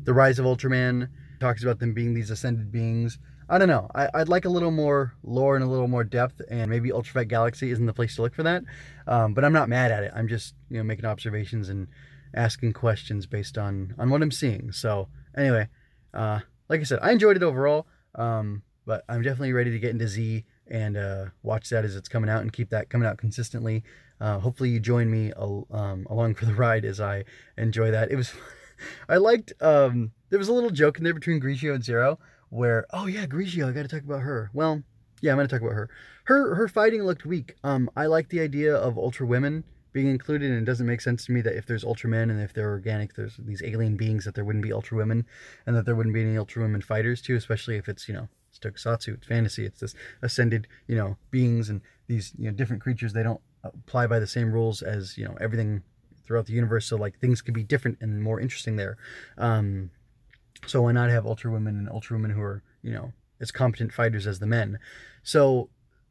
the 0.03 0.13
Rise 0.13 0.39
of 0.39 0.45
Ultraman. 0.45 1.09
Talks 1.41 1.63
about 1.63 1.79
them 1.79 1.93
being 1.93 2.13
these 2.13 2.29
ascended 2.29 2.71
beings 2.71 3.17
I 3.51 3.57
don't 3.57 3.67
know. 3.67 3.91
I, 3.93 4.09
would 4.15 4.29
like 4.29 4.45
a 4.45 4.49
little 4.49 4.71
more 4.71 5.13
lore 5.23 5.57
and 5.57 5.63
a 5.63 5.67
little 5.67 5.89
more 5.89 6.05
depth, 6.05 6.41
and 6.49 6.71
maybe 6.71 6.89
Ultra 6.89 7.13
Fight 7.15 7.27
Galaxy 7.27 7.69
isn't 7.69 7.85
the 7.85 7.93
place 7.93 8.15
to 8.15 8.21
look 8.21 8.33
for 8.33 8.43
that. 8.43 8.63
Um, 9.07 9.33
but 9.33 9.43
I'm 9.43 9.51
not 9.51 9.67
mad 9.67 9.91
at 9.91 10.05
it. 10.05 10.13
I'm 10.15 10.29
just 10.29 10.55
you 10.69 10.77
know 10.77 10.83
making 10.83 11.03
observations 11.03 11.67
and 11.67 11.89
asking 12.33 12.71
questions 12.71 13.25
based 13.25 13.57
on 13.57 13.93
on 13.99 14.09
what 14.09 14.21
I'm 14.21 14.31
seeing. 14.31 14.71
So 14.71 15.09
anyway, 15.37 15.67
uh, 16.13 16.39
like 16.69 16.79
I 16.79 16.83
said, 16.83 16.99
I 17.01 17.11
enjoyed 17.11 17.35
it 17.35 17.43
overall. 17.43 17.87
Um, 18.15 18.63
but 18.85 19.03
I'm 19.09 19.21
definitely 19.21 19.53
ready 19.53 19.71
to 19.71 19.79
get 19.79 19.91
into 19.91 20.07
Z 20.07 20.45
and 20.67 20.95
uh, 20.95 21.25
watch 21.43 21.69
that 21.69 21.83
as 21.83 21.97
it's 21.97 22.07
coming 22.07 22.29
out 22.29 22.41
and 22.41 22.53
keep 22.53 22.69
that 22.69 22.89
coming 22.89 23.07
out 23.07 23.17
consistently. 23.17 23.83
Uh, 24.21 24.39
hopefully 24.39 24.69
you 24.69 24.79
join 24.79 25.11
me 25.11 25.33
um, 25.33 26.07
along 26.09 26.35
for 26.35 26.45
the 26.45 26.53
ride 26.53 26.85
as 26.85 27.01
I 27.01 27.25
enjoy 27.57 27.91
that. 27.91 28.11
It 28.11 28.15
was, 28.15 28.33
I 29.09 29.17
liked. 29.17 29.51
Um, 29.59 30.11
there 30.29 30.39
was 30.39 30.47
a 30.47 30.53
little 30.53 30.69
joke 30.69 30.97
in 30.97 31.03
there 31.03 31.13
between 31.13 31.41
Grigio 31.41 31.75
and 31.75 31.83
Zero 31.83 32.17
where 32.51 32.85
oh 32.91 33.07
yeah, 33.07 33.25
Grigio, 33.25 33.67
I 33.67 33.71
got 33.71 33.83
to 33.83 33.87
talk 33.87 34.03
about 34.03 34.21
her. 34.21 34.51
Well, 34.53 34.83
yeah, 35.21 35.31
I'm 35.31 35.37
going 35.37 35.47
to 35.47 35.53
talk 35.53 35.61
about 35.61 35.73
her. 35.73 35.89
Her 36.25 36.55
her 36.55 36.67
fighting 36.67 37.03
looked 37.03 37.25
weak. 37.25 37.55
Um, 37.63 37.89
I 37.95 38.05
like 38.05 38.29
the 38.29 38.41
idea 38.41 38.75
of 38.75 38.97
Ultra 38.97 39.25
Women 39.25 39.63
being 39.93 40.07
included, 40.07 40.51
and 40.51 40.61
it 40.61 40.65
doesn't 40.65 40.87
make 40.87 41.01
sense 41.01 41.25
to 41.25 41.31
me 41.31 41.41
that 41.41 41.55
if 41.55 41.65
there's 41.65 41.83
Ultra 41.83 42.09
Men 42.09 42.29
and 42.29 42.41
if 42.41 42.53
they're 42.53 42.69
organic, 42.69 43.15
there's 43.15 43.37
these 43.37 43.63
alien 43.63 43.97
beings 43.97 44.25
that 44.25 44.35
there 44.35 44.45
wouldn't 44.45 44.63
be 44.63 44.71
Ultra 44.71 44.97
Women, 44.97 45.25
and 45.65 45.75
that 45.75 45.85
there 45.85 45.95
wouldn't 45.95 46.13
be 46.13 46.21
any 46.21 46.37
Ultra 46.37 46.61
Women 46.61 46.81
fighters 46.81 47.21
too, 47.21 47.35
especially 47.35 47.77
if 47.77 47.89
it's 47.89 48.07
you 48.07 48.13
know 48.13 48.27
it's 48.49 48.59
Tokusatsu, 48.59 49.15
it's 49.15 49.27
fantasy, 49.27 49.65
it's 49.65 49.79
this 49.79 49.95
ascended 50.21 50.67
you 50.87 50.95
know 50.95 51.17
beings 51.31 51.69
and 51.69 51.81
these 52.07 52.33
you 52.37 52.45
know 52.45 52.51
different 52.51 52.81
creatures. 52.81 53.13
They 53.13 53.23
don't 53.23 53.41
apply 53.63 54.07
by 54.07 54.19
the 54.19 54.27
same 54.27 54.51
rules 54.51 54.81
as 54.81 55.17
you 55.17 55.25
know 55.25 55.37
everything 55.39 55.83
throughout 56.25 56.47
the 56.47 56.53
universe, 56.53 56.85
so 56.85 56.97
like 56.97 57.19
things 57.19 57.41
could 57.41 57.53
be 57.53 57.63
different 57.63 57.97
and 58.01 58.21
more 58.21 58.39
interesting 58.39 58.75
there. 58.75 58.97
Um, 59.37 59.91
so 60.65 60.83
why 60.83 60.91
not 60.91 61.09
have 61.09 61.25
ultra 61.25 61.51
women 61.51 61.77
and 61.77 61.89
ultra 61.89 62.17
women 62.17 62.31
who 62.31 62.41
are, 62.41 62.63
you 62.81 62.91
know, 62.91 63.13
as 63.39 63.51
competent 63.51 63.93
fighters 63.93 64.27
as 64.27 64.39
the 64.39 64.47
men? 64.47 64.79
So 65.23 65.69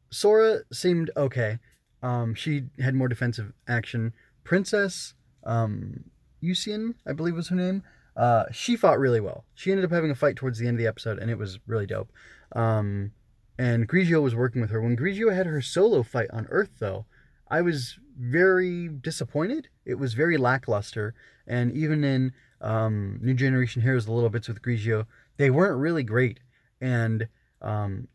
Sora 0.09 0.59
seemed 0.71 1.11
okay. 1.15 1.59
Um, 2.03 2.35
she 2.35 2.63
had 2.79 2.95
more 2.95 3.07
defensive 3.07 3.53
action. 3.67 4.13
Princess 4.43 5.13
um, 5.43 6.05
Usian, 6.41 6.95
I 7.05 7.13
believe 7.13 7.35
was 7.35 7.49
her 7.49 7.55
name. 7.55 7.83
Uh, 8.15 8.45
she 8.51 8.75
fought 8.75 8.99
really 8.99 9.19
well. 9.19 9.45
She 9.55 9.71
ended 9.71 9.85
up 9.85 9.91
having 9.91 10.11
a 10.11 10.15
fight 10.15 10.35
towards 10.35 10.59
the 10.59 10.67
end 10.67 10.75
of 10.75 10.79
the 10.79 10.87
episode, 10.87 11.19
and 11.19 11.31
it 11.31 11.37
was 11.37 11.59
really 11.65 11.85
dope. 11.85 12.11
Um, 12.53 13.11
and 13.57 13.87
Grigio 13.87 14.21
was 14.21 14.35
working 14.35 14.61
with 14.61 14.71
her. 14.71 14.81
When 14.81 14.97
Grigio 14.97 15.33
had 15.33 15.45
her 15.45 15.61
solo 15.61 16.03
fight 16.03 16.29
on 16.31 16.47
Earth, 16.49 16.71
though, 16.79 17.05
I 17.49 17.61
was 17.61 17.97
very 18.19 18.87
disappointed. 18.87 19.69
It 19.85 19.95
was 19.95 20.13
very 20.13 20.37
lackluster, 20.37 21.13
and 21.47 21.71
even 21.71 22.03
in 22.03 22.33
um, 22.61 23.19
New 23.21 23.33
Generation 23.33 23.81
Heroes, 23.81 24.05
the 24.05 24.11
little 24.11 24.29
bits 24.29 24.47
with 24.47 24.61
Grigio, 24.61 25.05
they 25.37 25.49
weren't 25.49 25.79
really 25.79 26.03
great. 26.03 26.39
And 26.79 27.27
um, 27.61 28.07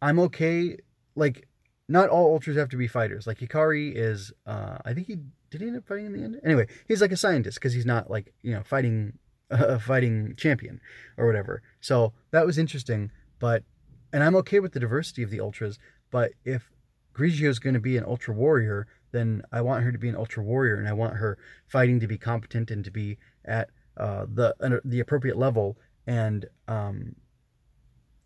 I'm 0.00 0.18
okay. 0.20 0.78
Like, 1.14 1.48
not 1.88 2.08
all 2.08 2.32
ultras 2.32 2.56
have 2.56 2.68
to 2.70 2.76
be 2.76 2.86
fighters. 2.86 3.26
Like 3.26 3.38
Hikari 3.38 3.92
is, 3.94 4.32
uh, 4.46 4.78
I 4.84 4.94
think 4.94 5.06
he 5.06 5.18
did 5.50 5.60
he 5.60 5.66
end 5.66 5.76
up 5.76 5.86
fighting 5.86 6.06
in 6.06 6.12
the 6.12 6.24
end. 6.24 6.40
Anyway, 6.44 6.66
he's 6.88 7.02
like 7.02 7.12
a 7.12 7.16
scientist 7.16 7.58
because 7.58 7.74
he's 7.74 7.84
not 7.84 8.10
like 8.10 8.32
you 8.42 8.52
know 8.54 8.62
fighting 8.62 9.18
a 9.50 9.78
fighting 9.78 10.34
champion 10.36 10.80
or 11.18 11.26
whatever. 11.26 11.62
So 11.80 12.14
that 12.30 12.46
was 12.46 12.58
interesting. 12.58 13.10
But 13.38 13.64
and 14.12 14.24
I'm 14.24 14.36
okay 14.36 14.60
with 14.60 14.72
the 14.72 14.80
diversity 14.80 15.22
of 15.22 15.30
the 15.30 15.40
ultras. 15.40 15.78
But 16.10 16.32
if 16.44 16.70
Grigio 17.14 17.48
is 17.48 17.58
going 17.58 17.74
to 17.74 17.80
be 17.80 17.96
an 17.96 18.04
ultra 18.04 18.34
warrior, 18.34 18.86
then 19.12 19.42
I 19.52 19.60
want 19.60 19.84
her 19.84 19.92
to 19.92 19.98
be 19.98 20.08
an 20.08 20.16
ultra 20.16 20.42
warrior, 20.42 20.76
and 20.76 20.88
I 20.88 20.94
want 20.94 21.16
her 21.16 21.36
fighting 21.66 22.00
to 22.00 22.06
be 22.06 22.16
competent 22.16 22.70
and 22.70 22.82
to 22.84 22.90
be 22.90 23.18
at 23.44 23.70
uh, 23.96 24.26
the 24.32 24.54
uh, 24.60 24.78
the 24.84 25.00
appropriate 25.00 25.36
level. 25.36 25.78
And 26.06 26.46
um, 26.68 27.14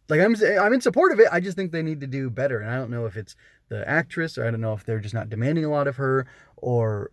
like 0.08 0.20
I'm 0.20 0.34
I'm 0.60 0.72
in 0.72 0.80
support 0.80 1.12
of 1.12 1.20
it. 1.20 1.28
I 1.30 1.40
just 1.40 1.56
think 1.56 1.72
they 1.72 1.82
need 1.82 2.00
to 2.00 2.06
do 2.06 2.30
better, 2.30 2.60
and 2.60 2.70
I 2.70 2.76
don't 2.76 2.90
know 2.90 3.06
if 3.06 3.16
it's 3.16 3.36
the 3.68 3.88
actress 3.88 4.38
or 4.38 4.46
I 4.46 4.50
don't 4.50 4.60
know 4.60 4.72
if 4.72 4.84
they're 4.84 5.00
just 5.00 5.14
not 5.14 5.28
demanding 5.28 5.64
a 5.64 5.70
lot 5.70 5.88
of 5.88 5.96
her, 5.96 6.26
or 6.56 7.10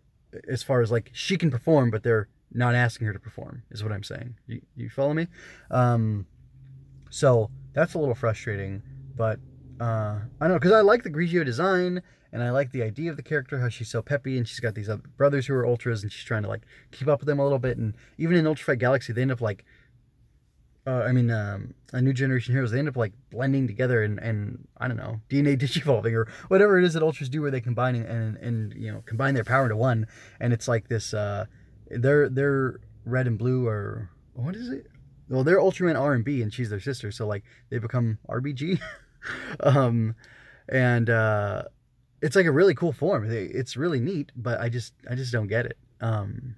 as 0.48 0.64
far 0.64 0.82
as 0.82 0.92
like 0.92 1.10
she 1.14 1.38
can 1.38 1.50
perform, 1.50 1.90
but 1.90 2.04
they're 2.04 2.28
not 2.52 2.76
asking 2.76 3.08
her 3.08 3.14
to 3.14 3.20
perform. 3.20 3.64
Is 3.72 3.84
what 3.84 3.92
I'm 3.92 4.04
saying. 4.04 4.36
You 4.48 4.62
you 4.76 4.90
follow 4.90 5.14
me? 5.14 5.28
Um, 5.72 6.28
so 7.10 7.50
that's 7.74 7.94
a 7.96 8.00
little 8.00 8.16
frustrating, 8.16 8.82
but 9.16 9.40
uh, 9.80 10.20
I 10.40 10.48
know 10.48 10.56
because 10.56 10.72
I 10.72 10.82
like 10.82 11.04
the 11.04 11.10
Grigio 11.10 11.46
design 11.46 12.02
and 12.34 12.42
I 12.42 12.50
like 12.50 12.72
the 12.72 12.82
idea 12.82 13.12
of 13.12 13.16
the 13.16 13.24
character, 13.24 13.60
how 13.60 13.70
she's 13.70 13.90
so 13.90 14.02
peppy, 14.02 14.38
and 14.38 14.48
she's 14.48 14.60
got 14.60 14.74
these 14.74 14.90
other 14.90 15.04
brothers 15.18 15.46
who 15.46 15.54
are 15.54 15.68
ultras, 15.68 16.02
and 16.02 16.12
she's 16.12 16.26
trying 16.26 16.42
to 16.42 16.50
like 16.50 16.64
keep 16.92 17.08
up 17.08 17.20
with 17.20 17.28
them 17.28 17.40
a 17.40 17.44
little 17.44 17.60
bit. 17.60 17.78
And 17.78 17.96
even 18.18 18.36
in 18.36 18.48
Ultra 18.48 18.66
Fight 18.66 18.80
Galaxy, 18.80 19.14
they 19.14 19.22
end 19.22 19.32
up 19.32 19.40
like, 19.40 19.64
uh, 20.88 21.04
I 21.04 21.12
mean, 21.12 21.30
um, 21.30 21.76
a 21.94 22.02
new 22.02 22.12
generation 22.12 22.54
heroes, 22.54 22.72
they 22.72 22.80
end 22.80 22.88
up 22.88 22.98
like 22.98 23.14
blending 23.30 23.68
together 23.68 24.04
and 24.04 24.20
and 24.20 24.68
I 24.78 24.88
don't 24.88 24.98
know, 24.98 25.22
DNA 25.30 25.58
digivolving 25.60 26.14
or 26.14 26.28
whatever 26.48 26.80
it 26.80 26.86
is 26.86 26.96
that 26.96 27.04
ultras 27.04 27.30
do, 27.30 27.42
where 27.42 27.52
they 27.52 27.62
combine 27.62 27.96
and 27.96 28.38
and 28.38 28.74
you 28.74 28.92
know 28.92 29.04
combine 29.06 29.36
their 29.36 29.44
power 29.44 29.64
into 29.64 29.78
one, 29.78 30.08
and 30.40 30.54
it's 30.54 30.68
like 30.68 30.88
this. 30.88 31.14
Uh, 31.14 31.46
they're 31.90 32.30
they're 32.30 32.80
red 33.06 33.28
and 33.28 33.38
blue 33.38 33.68
or 33.68 34.10
what 34.34 34.56
is 34.56 34.70
it? 34.70 34.88
Well, 35.30 35.44
they're 35.44 35.60
Ultraman 35.60 36.00
R 36.00 36.14
and 36.14 36.26
B, 36.26 36.42
and 36.42 36.52
she's 36.52 36.70
their 36.70 36.80
sister, 36.80 37.12
so 37.12 37.28
like 37.28 37.44
they 37.70 37.78
become 37.78 38.18
RBG. 38.28 38.80
um, 39.62 40.16
and 40.70 41.10
uh, 41.10 41.64
it's 42.22 42.36
like 42.36 42.46
a 42.46 42.52
really 42.52 42.74
cool 42.74 42.94
form. 42.94 43.28
It's 43.30 43.76
really 43.76 44.00
neat, 44.00 44.32
but 44.36 44.60
I 44.60 44.70
just 44.70 44.94
I 45.10 45.16
just 45.16 45.32
don't 45.32 45.48
get 45.48 45.66
it. 45.66 45.78
Um, 46.02 46.56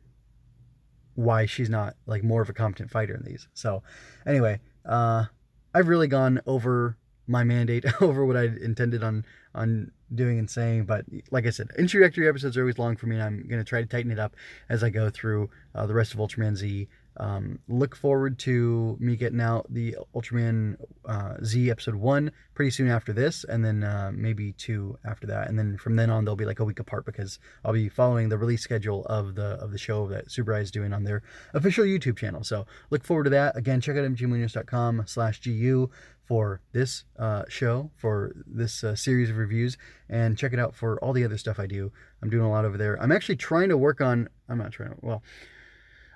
why 1.15 1.45
she's 1.45 1.69
not 1.69 1.95
like 2.05 2.23
more 2.23 2.41
of 2.41 2.49
a 2.49 2.53
competent 2.53 2.91
fighter 2.91 3.15
in 3.15 3.23
these. 3.23 3.47
So 3.53 3.83
anyway, 4.25 4.59
uh, 4.85 5.25
I've 5.73 5.87
really 5.87 6.07
gone 6.07 6.41
over 6.45 6.97
my 7.27 7.43
mandate 7.43 7.85
over 8.01 8.25
what 8.25 8.37
I 8.37 8.43
intended 8.43 9.03
on 9.03 9.25
on 9.53 9.91
doing 10.13 10.37
and 10.37 10.49
saying. 10.49 10.85
But 10.85 11.05
like 11.31 11.45
I 11.45 11.49
said, 11.49 11.69
introductory 11.77 12.27
episodes 12.27 12.57
are 12.57 12.61
always 12.61 12.77
long 12.77 12.95
for 12.95 13.07
me, 13.07 13.15
and 13.15 13.23
I'm 13.23 13.49
to 13.49 13.63
try 13.63 13.81
to 13.81 13.87
tighten 13.87 14.11
it 14.11 14.19
up 14.19 14.35
as 14.69 14.83
I 14.83 14.89
go 14.89 15.09
through 15.09 15.49
uh, 15.73 15.85
the 15.85 15.93
rest 15.93 16.13
of 16.13 16.19
Ultraman 16.19 16.55
Z. 16.55 16.87
Um, 17.17 17.59
look 17.67 17.95
forward 17.95 18.39
to 18.39 18.97
me 18.99 19.15
getting 19.15 19.41
out 19.41 19.65
the 19.69 19.95
Ultraman 20.13 20.77
uh, 21.05 21.35
Z 21.43 21.69
episode 21.69 21.95
one 21.95 22.31
pretty 22.53 22.71
soon 22.71 22.89
after 22.89 23.13
this, 23.13 23.43
and 23.45 23.63
then 23.63 23.83
uh, 23.83 24.11
maybe 24.13 24.51
two 24.53 24.97
after 25.05 25.27
that, 25.27 25.47
and 25.47 25.57
then 25.57 25.77
from 25.77 25.95
then 25.95 26.09
on 26.09 26.25
they'll 26.25 26.35
be 26.35 26.45
like 26.45 26.59
a 26.59 26.65
week 26.65 26.79
apart 26.79 27.05
because 27.05 27.39
I'll 27.63 27.73
be 27.73 27.89
following 27.89 28.29
the 28.29 28.37
release 28.37 28.61
schedule 28.61 29.05
of 29.05 29.35
the 29.35 29.55
of 29.61 29.71
the 29.71 29.77
show 29.77 30.07
that 30.07 30.31
Super 30.31 30.57
is 30.57 30.71
doing 30.71 30.93
on 30.93 31.03
their 31.03 31.23
official 31.53 31.85
YouTube 31.85 32.17
channel. 32.17 32.43
So 32.43 32.65
look 32.89 33.03
forward 33.03 33.25
to 33.25 33.29
that. 33.31 33.55
Again, 33.55 33.81
check 33.81 33.97
out 33.97 34.03
mjmunoz.com/gu 34.03 35.89
for 36.25 36.59
this 36.71 37.03
uh, 37.19 37.43
show, 37.47 37.91
for 37.95 38.33
this 38.47 38.83
uh, 38.83 38.95
series 38.95 39.29
of 39.29 39.37
reviews, 39.37 39.77
and 40.09 40.37
check 40.37 40.53
it 40.53 40.59
out 40.59 40.75
for 40.75 40.99
all 40.99 41.13
the 41.13 41.23
other 41.23 41.37
stuff 41.37 41.59
I 41.59 41.67
do. 41.67 41.91
I'm 42.21 42.29
doing 42.29 42.43
a 42.43 42.49
lot 42.49 42.65
over 42.65 42.77
there. 42.77 43.01
I'm 43.01 43.11
actually 43.11 43.35
trying 43.35 43.69
to 43.69 43.77
work 43.77 44.01
on. 44.01 44.27
I'm 44.49 44.57
not 44.57 44.71
trying 44.71 44.89
to. 44.89 44.97
Well. 45.01 45.23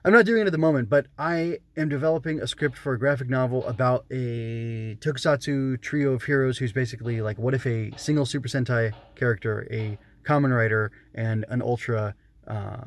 I'm 0.10 0.16
not 0.16 0.26
doing 0.26 0.42
it 0.42 0.48
at 0.48 0.52
the 0.52 0.58
moment, 0.58 0.90
but 0.90 1.06
I 1.20 1.60
am 1.78 1.88
developing 1.88 2.42
a 2.42 2.48
script 2.48 2.80
for 2.80 2.94
a 2.94 2.98
graphic 2.98 3.30
novel 3.30 3.64
about 3.68 4.08
a 4.10 4.96
tokusatsu 5.02 5.80
trio 5.82 6.14
of 6.14 6.24
heroes 6.24 6.58
who's 6.58 6.74
basically 6.74 7.22
like, 7.22 7.38
what 7.38 7.54
if 7.54 7.68
a 7.68 7.92
single 7.96 8.26
Super 8.26 8.48
Sentai 8.48 8.94
character, 9.14 9.68
a 9.70 10.00
Kamen 10.24 10.50
Rider, 10.50 10.92
and 11.14 11.46
an 11.50 11.62
Ultra 11.62 12.16
uh, 12.48 12.86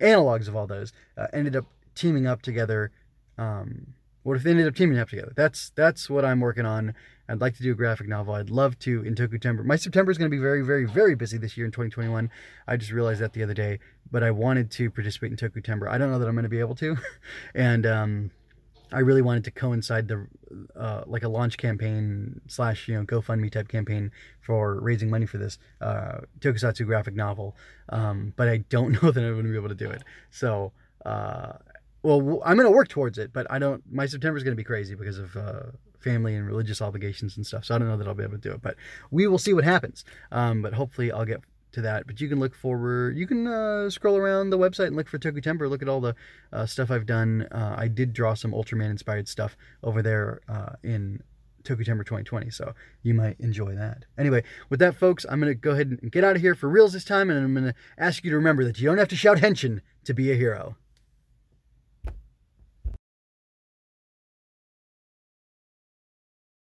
analogs 0.00 0.48
of 0.48 0.56
all 0.56 0.66
those 0.66 0.94
uh, 1.18 1.26
ended 1.34 1.56
up 1.56 1.66
teaming 1.94 2.26
up 2.26 2.40
together. 2.40 2.90
Um, 3.36 3.88
what 4.22 4.38
if 4.38 4.42
they 4.42 4.52
ended 4.52 4.66
up 4.66 4.74
teaming 4.74 4.98
up 4.98 5.10
together? 5.10 5.34
That's 5.36 5.72
that's 5.74 6.08
what 6.08 6.24
I'm 6.24 6.40
working 6.40 6.64
on. 6.64 6.94
I'd 7.30 7.40
like 7.40 7.56
to 7.56 7.62
do 7.62 7.70
a 7.70 7.74
graphic 7.74 8.08
novel. 8.08 8.34
I'd 8.34 8.50
love 8.50 8.76
to 8.80 9.04
in 9.04 9.14
Tokutember. 9.14 9.64
My 9.64 9.76
September 9.76 10.10
is 10.10 10.18
going 10.18 10.28
to 10.28 10.36
be 10.36 10.40
very, 10.40 10.62
very, 10.62 10.84
very 10.84 11.14
busy 11.14 11.38
this 11.38 11.56
year 11.56 11.64
in 11.64 11.70
2021. 11.70 12.28
I 12.66 12.76
just 12.76 12.90
realized 12.90 13.20
that 13.20 13.34
the 13.34 13.42
other 13.44 13.54
day, 13.54 13.78
but 14.10 14.24
I 14.24 14.32
wanted 14.32 14.70
to 14.72 14.90
participate 14.90 15.30
in 15.30 15.36
Tokutember. 15.36 15.88
I 15.88 15.96
don't 15.96 16.10
know 16.10 16.18
that 16.18 16.26
I'm 16.28 16.34
going 16.34 16.42
to 16.42 16.48
be 16.48 16.58
able 16.58 16.74
to, 16.76 16.96
and 17.54 17.86
um, 17.86 18.30
I 18.92 18.98
really 18.98 19.22
wanted 19.22 19.44
to 19.44 19.52
coincide 19.52 20.08
the 20.08 20.26
uh, 20.74 21.04
like 21.06 21.22
a 21.22 21.28
launch 21.28 21.56
campaign 21.56 22.40
slash 22.48 22.88
you 22.88 22.96
know 22.96 23.04
GoFundMe 23.04 23.50
type 23.52 23.68
campaign 23.68 24.10
for 24.40 24.80
raising 24.80 25.08
money 25.08 25.26
for 25.26 25.38
this 25.38 25.58
uh, 25.80 26.22
Tokusatsu 26.40 26.84
graphic 26.84 27.14
novel, 27.14 27.56
um, 27.90 28.32
but 28.36 28.48
I 28.48 28.58
don't 28.68 28.90
know 29.02 29.12
that 29.12 29.22
I'm 29.22 29.34
going 29.34 29.44
to 29.44 29.50
be 29.50 29.56
able 29.56 29.68
to 29.68 29.74
do 29.74 29.90
it. 29.90 30.02
So. 30.30 30.72
Uh, 31.06 31.52
well, 32.02 32.40
I'm 32.46 32.56
going 32.56 32.66
to 32.66 32.74
work 32.74 32.88
towards 32.88 33.18
it, 33.18 33.30
but 33.30 33.46
I 33.50 33.58
don't. 33.58 33.82
My 33.90 34.06
September 34.06 34.38
is 34.38 34.42
going 34.42 34.52
to 34.52 34.56
be 34.56 34.64
crazy 34.64 34.94
because 34.94 35.18
of 35.18 35.36
uh, 35.36 35.62
family 36.00 36.34
and 36.34 36.46
religious 36.46 36.82
obligations 36.82 37.36
and 37.36 37.46
stuff. 37.46 37.64
So 37.64 37.74
I 37.74 37.78
don't 37.78 37.88
know 37.88 37.96
that 37.96 38.08
I'll 38.08 38.14
be 38.14 38.24
able 38.24 38.34
to 38.34 38.38
do 38.38 38.52
it, 38.52 38.62
but 38.62 38.76
we 39.10 39.26
will 39.26 39.38
see 39.38 39.52
what 39.52 39.64
happens. 39.64 40.04
Um, 40.32 40.62
but 40.62 40.74
hopefully 40.74 41.12
I'll 41.12 41.24
get 41.24 41.40
to 41.72 41.82
that. 41.82 42.06
But 42.06 42.20
you 42.20 42.28
can 42.28 42.40
look 42.40 42.54
forward. 42.54 43.16
You 43.16 43.26
can 43.26 43.46
uh, 43.46 43.90
scroll 43.90 44.16
around 44.16 44.50
the 44.50 44.58
website 44.58 44.88
and 44.88 44.96
look 44.96 45.08
for 45.08 45.18
Tokutember. 45.18 45.68
Look 45.68 45.82
at 45.82 45.88
all 45.88 46.00
the 46.00 46.14
uh, 46.52 46.66
stuff 46.66 46.90
I've 46.90 47.06
done. 47.06 47.46
Uh, 47.50 47.74
I 47.78 47.88
did 47.88 48.12
draw 48.12 48.34
some 48.34 48.52
Ultraman 48.52 48.90
inspired 48.90 49.28
stuff 49.28 49.56
over 49.82 50.02
there 50.02 50.40
uh, 50.48 50.74
in 50.82 51.22
Tokutember 51.64 52.04
2020, 52.04 52.50
so 52.50 52.74
you 53.02 53.14
might 53.14 53.38
enjoy 53.38 53.74
that. 53.74 54.04
Anyway, 54.18 54.42
with 54.68 54.80
that, 54.80 54.96
folks, 54.96 55.26
I'm 55.28 55.40
going 55.40 55.52
to 55.52 55.54
go 55.54 55.72
ahead 55.72 55.98
and 56.00 56.10
get 56.10 56.24
out 56.24 56.36
of 56.36 56.42
here 56.42 56.54
for 56.54 56.68
reals 56.68 56.92
this 56.92 57.04
time, 57.04 57.30
and 57.30 57.38
I'm 57.38 57.54
going 57.54 57.66
to 57.66 57.74
ask 57.98 58.24
you 58.24 58.30
to 58.30 58.36
remember 58.36 58.64
that 58.64 58.78
you 58.78 58.88
don't 58.88 58.98
have 58.98 59.08
to 59.08 59.16
shout 59.16 59.38
henshin 59.38 59.80
to 60.04 60.14
be 60.14 60.32
a 60.32 60.36
hero. 60.36 60.76